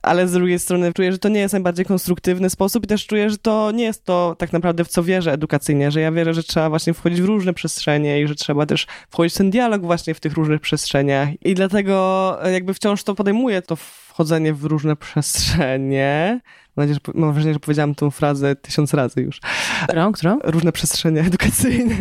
[0.04, 3.30] ale z drugiej strony czuję, że to nie jest najbardziej konstruktywny sposób i też czuję,
[3.30, 6.43] że to nie jest to tak naprawdę w co wierzę edukacyjnie, że ja wierzę, że
[6.43, 10.14] trzeba właśnie wchodzić w różne przestrzenie i że trzeba też wchodzić w ten dialog właśnie
[10.14, 16.39] w tych różnych przestrzeniach i dlatego jakby wciąż to podejmuję, to wchodzenie w różne przestrzenie.
[16.76, 19.39] Mam, nadzieję, że, mam wrażenie, że powiedziałam tę frazę tysiąc razy już.
[19.88, 20.12] Którą?
[20.12, 20.39] Którą?
[20.43, 21.95] Różne przestrzenie edukacyjne.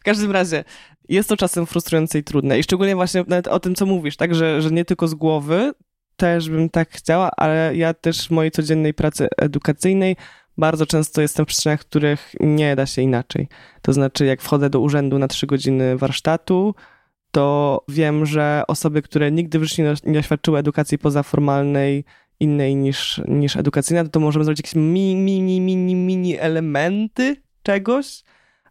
[0.00, 0.64] W każdym razie,
[1.08, 2.58] jest to czasem frustrujące i trudne.
[2.58, 5.72] I szczególnie właśnie o tym, co mówisz, tak, że, że nie tylko z głowy,
[6.16, 10.16] też bym tak chciała, ale ja też w mojej codziennej pracy edukacyjnej
[10.58, 13.48] bardzo często jestem w przestrzeniach, w których nie da się inaczej.
[13.82, 16.74] To znaczy, jak wchodzę do urzędu na trzy godziny warsztatu,
[17.30, 22.04] to wiem, że osoby, które nigdy w życiu nie doświadczyły edukacji pozaformalnej,
[22.40, 28.22] innej niż, niż edukacyjna, to, to możemy zrobić jakieś mini, mini, mini, mini elementy czegoś,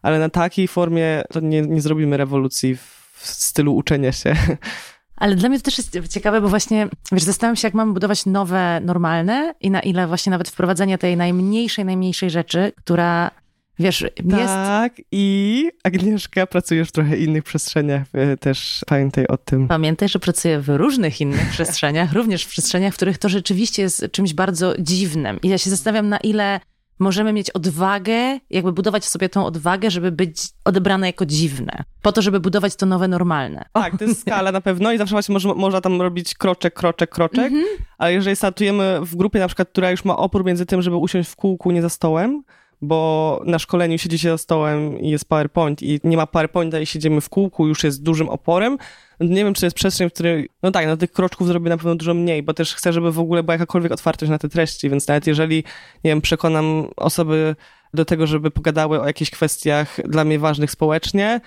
[0.02, 4.36] ale na takiej formie to nie, nie zrobimy rewolucji w, w stylu uczenia się.
[5.18, 8.26] Ale dla mnie to też jest ciekawe, bo właśnie, wiesz, zastanawiam się, jak mamy budować
[8.26, 13.32] nowe, normalne i na ile właśnie nawet wprowadzenie tej najmniejszej, najmniejszej rzeczy, która,
[13.80, 14.46] wiesz, jest...
[14.46, 18.08] Tak, i Agnieszka, pracujesz w trochę innych przestrzeniach,
[18.40, 19.68] też pamiętaj o tym.
[19.68, 24.06] Pamiętaj, że pracuję w różnych innych przestrzeniach, również w przestrzeniach, w których to rzeczywiście jest
[24.12, 25.40] czymś bardzo dziwnym.
[25.44, 26.60] I ja się zastanawiam, na ile
[27.00, 32.12] możemy mieć odwagę, jakby budować w sobie tą odwagę, żeby być odebrane jako dziwne, po
[32.12, 33.66] to, żeby budować to nowe normalne.
[33.74, 37.10] Tak, to jest skala na pewno i zawsze właśnie można, można tam robić kroczek, kroczek,
[37.10, 37.84] kroczek, mm -hmm.
[37.98, 41.30] ale jeżeli startujemy w grupie na przykład, która już ma opór między tym, żeby usiąść
[41.30, 42.44] w kółku, nie za stołem,
[42.82, 46.86] bo na szkoleniu siedzi się za stołem i jest PowerPoint i nie ma PowerPointa i
[46.86, 48.78] siedzimy w kółku, już jest dużym oporem.
[49.20, 51.96] Nie wiem, czy jest przestrzeń, w której, no tak, no tych kroczków zrobię na pewno
[51.96, 55.08] dużo mniej, bo też chcę, żeby w ogóle była jakakolwiek otwartość na te treści, więc
[55.08, 55.56] nawet jeżeli,
[56.04, 57.56] nie wiem, przekonam osoby
[57.94, 61.42] do tego, żeby pogadały o jakichś kwestiach dla mnie ważnych społecznie,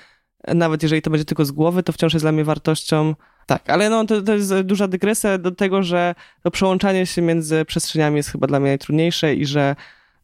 [0.55, 3.15] nawet jeżeli to będzie tylko z głowy, to wciąż jest dla mnie wartością
[3.49, 7.65] tak, ale no, to, to jest duża dygresja do tego, że to przełączanie się między
[7.65, 9.77] przestrzeniami jest chyba dla mnie najtrudniejsze i że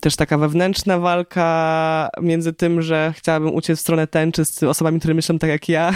[0.05, 5.14] też taka wewnętrzna walka między tym, że chciałabym uciec w stronę tęczy z osobami, które
[5.14, 5.92] myślą tak jak ja,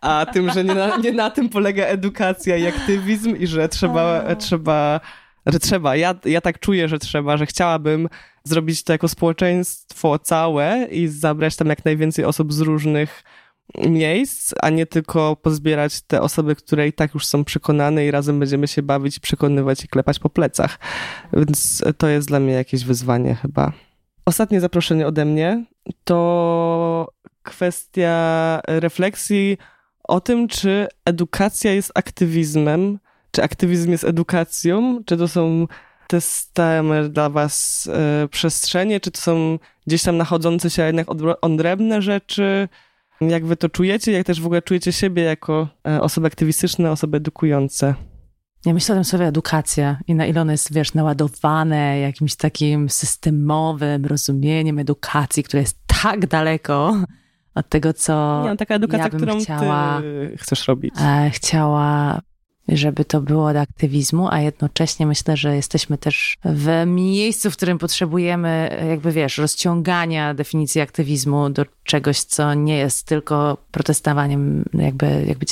[0.00, 4.34] a tym, że nie na, nie na tym polega edukacja i aktywizm i że trzeba,
[4.34, 5.00] trzeba
[5.46, 8.08] że trzeba, ja, ja tak czuję, że trzeba, że chciałabym
[8.44, 13.24] zrobić to jako społeczeństwo całe i zabrać tam jak najwięcej osób z różnych
[13.78, 18.38] miejsc, a nie tylko pozbierać te osoby, które i tak już są przekonane i razem
[18.38, 20.78] będziemy się bawić, przekonywać i klepać po plecach.
[21.32, 23.72] Więc to jest dla mnie jakieś wyzwanie chyba.
[24.24, 25.64] Ostatnie zaproszenie ode mnie
[26.04, 27.08] to
[27.42, 29.58] kwestia refleksji
[30.04, 32.98] o tym, czy edukacja jest aktywizmem,
[33.30, 35.66] czy aktywizm jest edukacją, czy to są
[36.06, 37.86] te stałe dla was
[38.24, 41.06] y, przestrzenie, czy to są gdzieś tam nachodzące się jednak
[41.40, 42.68] odrębne rzeczy,
[43.20, 44.12] jak wy to czujecie?
[44.12, 47.94] Jak też w ogóle czujecie siebie jako e, osoby aktywistyczne, osoby edukujące?
[48.66, 52.88] Ja myślę o tym słowie edukacja i na ile ono jest, wiesz, naładowane jakimś takim
[52.88, 56.96] systemowym rozumieniem edukacji, które jest tak daleko
[57.54, 60.02] od tego, co Nie, no, taka edukacja, ja bym którą chciała,
[60.36, 60.94] chcesz robić.
[61.00, 62.20] E, chciała
[62.68, 67.78] żeby to było od aktywizmu, a jednocześnie myślę, że jesteśmy też w miejscu, w którym
[67.78, 75.46] potrzebujemy, jakby wiesz, rozciągania definicji aktywizmu do czegoś, co nie jest tylko protestowaniem, jakby, jakby,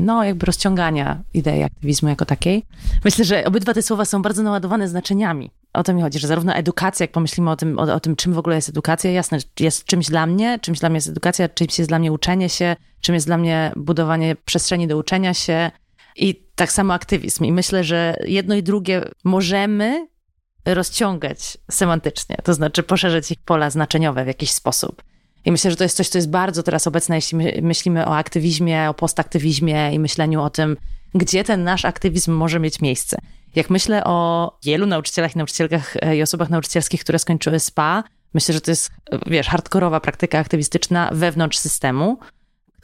[0.00, 2.64] no, jakby rozciągania idei aktywizmu jako takiej.
[3.04, 5.50] Myślę, że obydwa te słowa są bardzo naładowane znaczeniami.
[5.72, 8.32] O to mi chodzi, że zarówno edukacja, jak pomyślimy o tym, o, o tym, czym
[8.32, 11.78] w ogóle jest edukacja, jasne, jest czymś dla mnie, czymś dla mnie jest edukacja, czymś
[11.78, 15.70] jest dla mnie uczenie się, czym jest dla mnie budowanie przestrzeni do uczenia się,
[16.16, 17.44] i tak samo aktywizm.
[17.44, 20.08] I myślę, że jedno i drugie możemy
[20.64, 25.02] rozciągać semantycznie, to znaczy poszerzyć ich pola znaczeniowe w jakiś sposób.
[25.44, 28.90] I myślę, że to jest coś, co jest bardzo teraz obecne, jeśli myślimy o aktywizmie,
[28.90, 30.76] o postaktywizmie i myśleniu o tym,
[31.14, 33.18] gdzie ten nasz aktywizm może mieć miejsce.
[33.54, 38.04] Jak myślę o wielu nauczycielach i nauczycielkach e, i osobach nauczycielskich, które skończyły SPA,
[38.34, 38.90] myślę, że to jest,
[39.26, 42.18] wiesz, hardkorowa praktyka aktywistyczna wewnątrz systemu,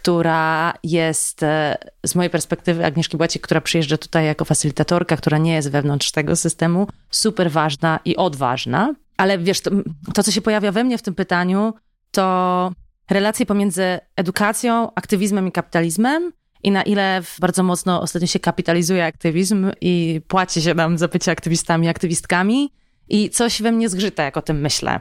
[0.03, 1.77] która jest e,
[2.07, 6.37] z mojej perspektywy Agnieszki Błacik, która przyjeżdża tutaj jako facylitatorka, która nie jest wewnątrz tego
[6.37, 8.95] systemu, super ważna i odważna.
[9.17, 9.71] Ale wiesz, to,
[10.15, 11.75] to co się pojawia we mnie w tym pytaniu,
[12.11, 12.73] to
[13.11, 16.33] relacje pomiędzy edukacją, aktywizmem i kapitalizmem
[16.63, 21.33] i na ile bardzo mocno ostatnio się kapitalizuje aktywizm i płaci się nam za bycie
[21.33, 22.73] aktywistami, aktywistkami
[23.09, 25.01] i coś we mnie zgrzyta, jak o tym myślę.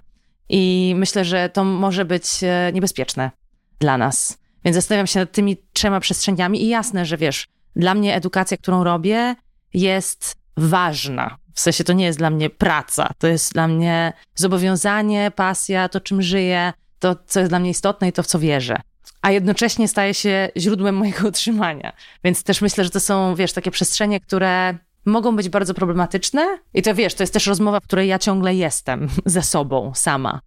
[0.49, 3.31] I myślę, że to może być e, niebezpieczne
[3.79, 4.38] dla nas.
[4.65, 8.83] Więc zastanawiam się nad tymi trzema przestrzeniami i jasne, że wiesz, dla mnie edukacja, którą
[8.83, 9.35] robię,
[9.73, 11.37] jest ważna.
[11.53, 16.01] W sensie to nie jest dla mnie praca, to jest dla mnie zobowiązanie, pasja, to
[16.01, 18.81] czym żyję, to co jest dla mnie istotne i to w co wierzę.
[19.21, 21.93] A jednocześnie staje się źródłem mojego utrzymania.
[22.23, 26.59] Więc też myślę, że to są, wiesz, takie przestrzenie, które mogą być bardzo problematyczne.
[26.73, 30.41] I to wiesz, to jest też rozmowa, w której ja ciągle jestem ze sobą sama.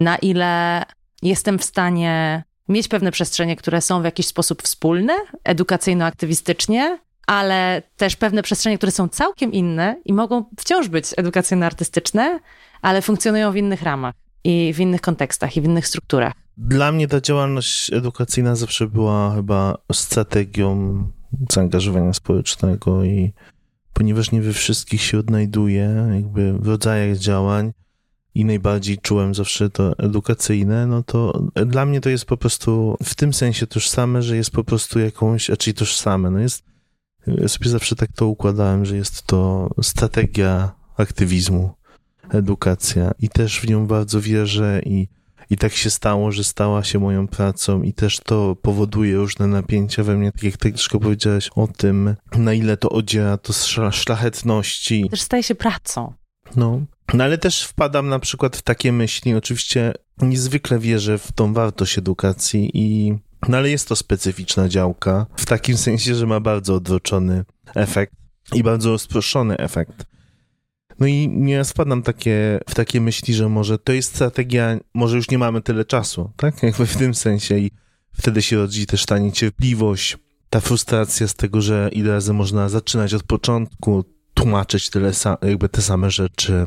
[0.00, 0.82] Na ile
[1.22, 5.12] jestem w stanie mieć pewne przestrzenie, które są w jakiś sposób wspólne,
[5.44, 12.38] edukacyjno-aktywistycznie, ale też pewne przestrzenie, które są całkiem inne i mogą wciąż być edukacyjno-artystyczne,
[12.82, 16.32] ale funkcjonują w innych ramach i w innych kontekstach i w innych strukturach.
[16.56, 21.02] Dla mnie ta działalność edukacyjna zawsze była chyba strategią
[21.52, 23.32] zaangażowania społecznego i
[23.92, 27.72] ponieważ nie we wszystkich się odnajduję, jakby w rodzajach działań,
[28.34, 33.14] i najbardziej czułem zawsze to edukacyjne, no to dla mnie to jest po prostu w
[33.14, 36.64] tym sensie tożsame, że jest po prostu jakąś, a czyli tożsame, no jest,
[37.26, 41.70] ja sobie zawsze tak to układałem, że jest to strategia aktywizmu,
[42.30, 45.08] edukacja i też w nią bardzo wierzę i
[45.50, 50.02] i tak się stało, że stała się moją pracą i też to powoduje różne napięcia
[50.02, 53.52] we mnie, tak jak ty troszkę powiedziałeś o tym, na ile to odziera to
[53.90, 55.08] szlachetności.
[55.10, 56.12] Też staje się pracą.
[56.56, 56.80] No,
[57.14, 59.92] no ale też wpadam na przykład w takie myśli, oczywiście
[60.22, 63.14] niezwykle wierzę w tą wartość edukacji i
[63.48, 67.44] no ale jest to specyficzna działka, w takim sensie, że ma bardzo odroczony
[67.74, 68.14] efekt
[68.54, 70.04] i bardzo rozproszony efekt.
[71.00, 75.30] No i nie wpadam takie, w takie myśli, że może to jest strategia, może już
[75.30, 76.62] nie mamy tyle czasu, tak?
[76.62, 77.70] Jakby w tym sensie i
[78.12, 80.18] wtedy się rodzi też ta niecierpliwość,
[80.50, 85.82] ta frustracja z tego, że ile razy można zaczynać od początku, tłumaczyć tyle, jakby te
[85.82, 86.66] same rzeczy,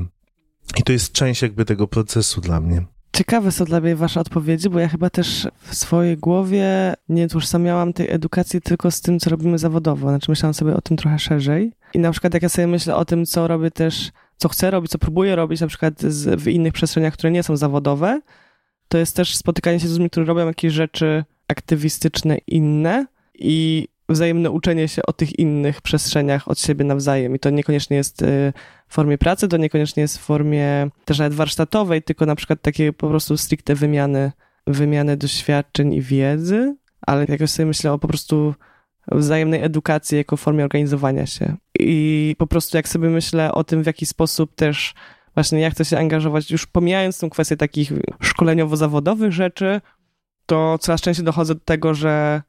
[0.78, 2.86] i to jest część jakby tego procesu dla mnie.
[3.14, 7.94] Ciekawe są dla mnie wasze odpowiedzi, bo ja chyba też w swojej głowie nie utożsamiałam
[7.94, 10.10] tej edukacji tylko z tym, co robimy zawodowo.
[10.10, 11.74] Znaczy myślałam sobie o tym trochę szerzej.
[11.94, 14.92] I na przykład jak ja sobie myślę o tym, co robię też, co chcę robić,
[14.92, 18.22] co próbuję robić na przykład z, w innych przestrzeniach, które nie są zawodowe,
[18.88, 24.52] to jest też spotykanie się z ludźmi, którzy robią jakieś rzeczy aktywistyczne inne i wzajemne
[24.52, 27.36] uczenie się o tych innych przestrzeniach od siebie nawzajem.
[27.36, 28.54] I to niekoniecznie jest y,
[28.94, 33.10] formie pracy, to niekoniecznie jest w formie też nawet warsztatowej, tylko na przykład takiej po
[33.10, 34.32] prostu stricte wymiany,
[34.68, 38.56] wymiany doświadczeń i wiedzy, ale jakoś sobie myślę o po prostu
[39.12, 41.56] wzajemnej edukacji jako formie organizowania się.
[41.80, 44.94] I po prostu jak sobie myślę o tym, w jaki sposób też
[45.34, 49.82] właśnie ja chcę się angażować, już pomijając tą kwestię takich szkoleniowo-zawodowych rzeczy,
[50.46, 52.42] to coraz częściej dochodzę do tego, że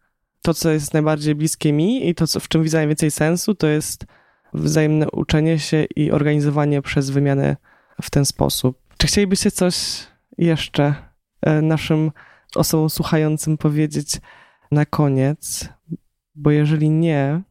[0.42, 3.66] to, co jest najbardziej bliskie mi i to, co, w czym widzę najwięcej sensu, to
[3.66, 4.06] jest
[4.54, 7.56] wzajemne uczenie się i organizowanie przez wymianę
[8.02, 8.78] w ten sposób.
[8.98, 10.06] Czy chcielibyście coś
[10.38, 10.94] jeszcze
[11.42, 12.10] e, naszym
[12.54, 14.16] osobom słuchającym powiedzieć
[14.70, 15.68] na koniec?
[16.34, 17.42] Bo jeżeli nie,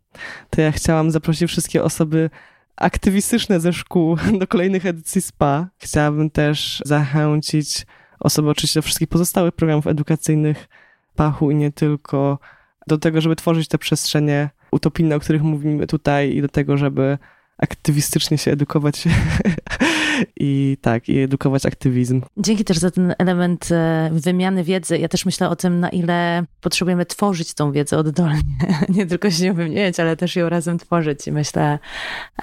[0.49, 2.29] to ja chciałam zaprosić wszystkie osoby
[2.75, 5.67] aktywistyczne ze szkół do kolejnych edycji SPA.
[5.77, 7.85] Chciałabym też zachęcić
[8.19, 10.67] osoby oczywiście do wszystkich pozostałych programów edukacyjnych
[11.15, 12.39] Pachu i nie tylko,
[12.87, 17.17] do tego, żeby tworzyć te przestrzenie utopijne, o których mówimy tutaj i do tego, żeby
[17.57, 19.03] aktywistycznie się edukować
[20.39, 22.21] i tak, i edukować aktywizm.
[22.37, 24.97] Dzięki też za ten element e, wymiany wiedzy.
[24.97, 28.41] Ja też myślę o tym, na ile potrzebujemy tworzyć tą wiedzę oddolnie.
[28.89, 31.27] Nie tylko się ją wymieniać, ale też ją razem tworzyć.
[31.27, 31.79] I myślę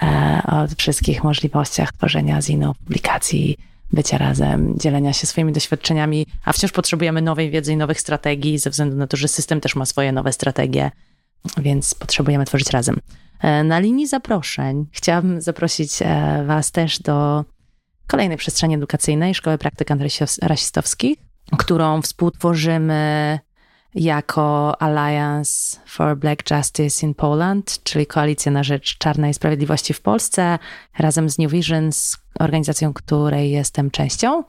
[0.01, 3.57] e, o wszystkich możliwościach tworzenia zinów, publikacji,
[3.93, 8.69] bycia razem, dzielenia się swoimi doświadczeniami, a wciąż potrzebujemy nowej wiedzy i nowych strategii, ze
[8.69, 10.91] względu na to, że system też ma swoje nowe strategie,
[11.57, 12.99] więc potrzebujemy tworzyć razem.
[13.39, 17.45] E, na linii zaproszeń chciałabym zaprosić e, Was też do
[18.07, 19.87] kolejnej przestrzeni edukacyjnej Szkoły Praktyk
[20.41, 21.17] Rasistowskich,
[21.57, 23.39] którą współtworzymy
[23.95, 30.59] jako Alliance for Black Justice in Poland, czyli Koalicja na Rzecz Czarnej Sprawiedliwości w Polsce,
[30.99, 34.43] razem z New Visions, organizacją której jestem częścią.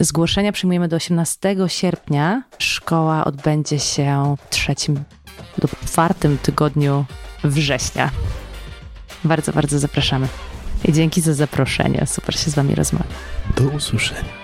[0.00, 2.42] Zgłoszenia przyjmujemy do 18 sierpnia.
[2.58, 5.04] Szkoła odbędzie się w trzecim
[5.62, 7.04] lub czwartym tygodniu
[7.44, 8.10] września.
[9.24, 10.28] Bardzo, bardzo zapraszamy.
[10.84, 12.06] I dzięki za zaproszenie.
[12.06, 13.14] Super się z Wami rozmawia.
[13.56, 14.41] Do usłyszenia.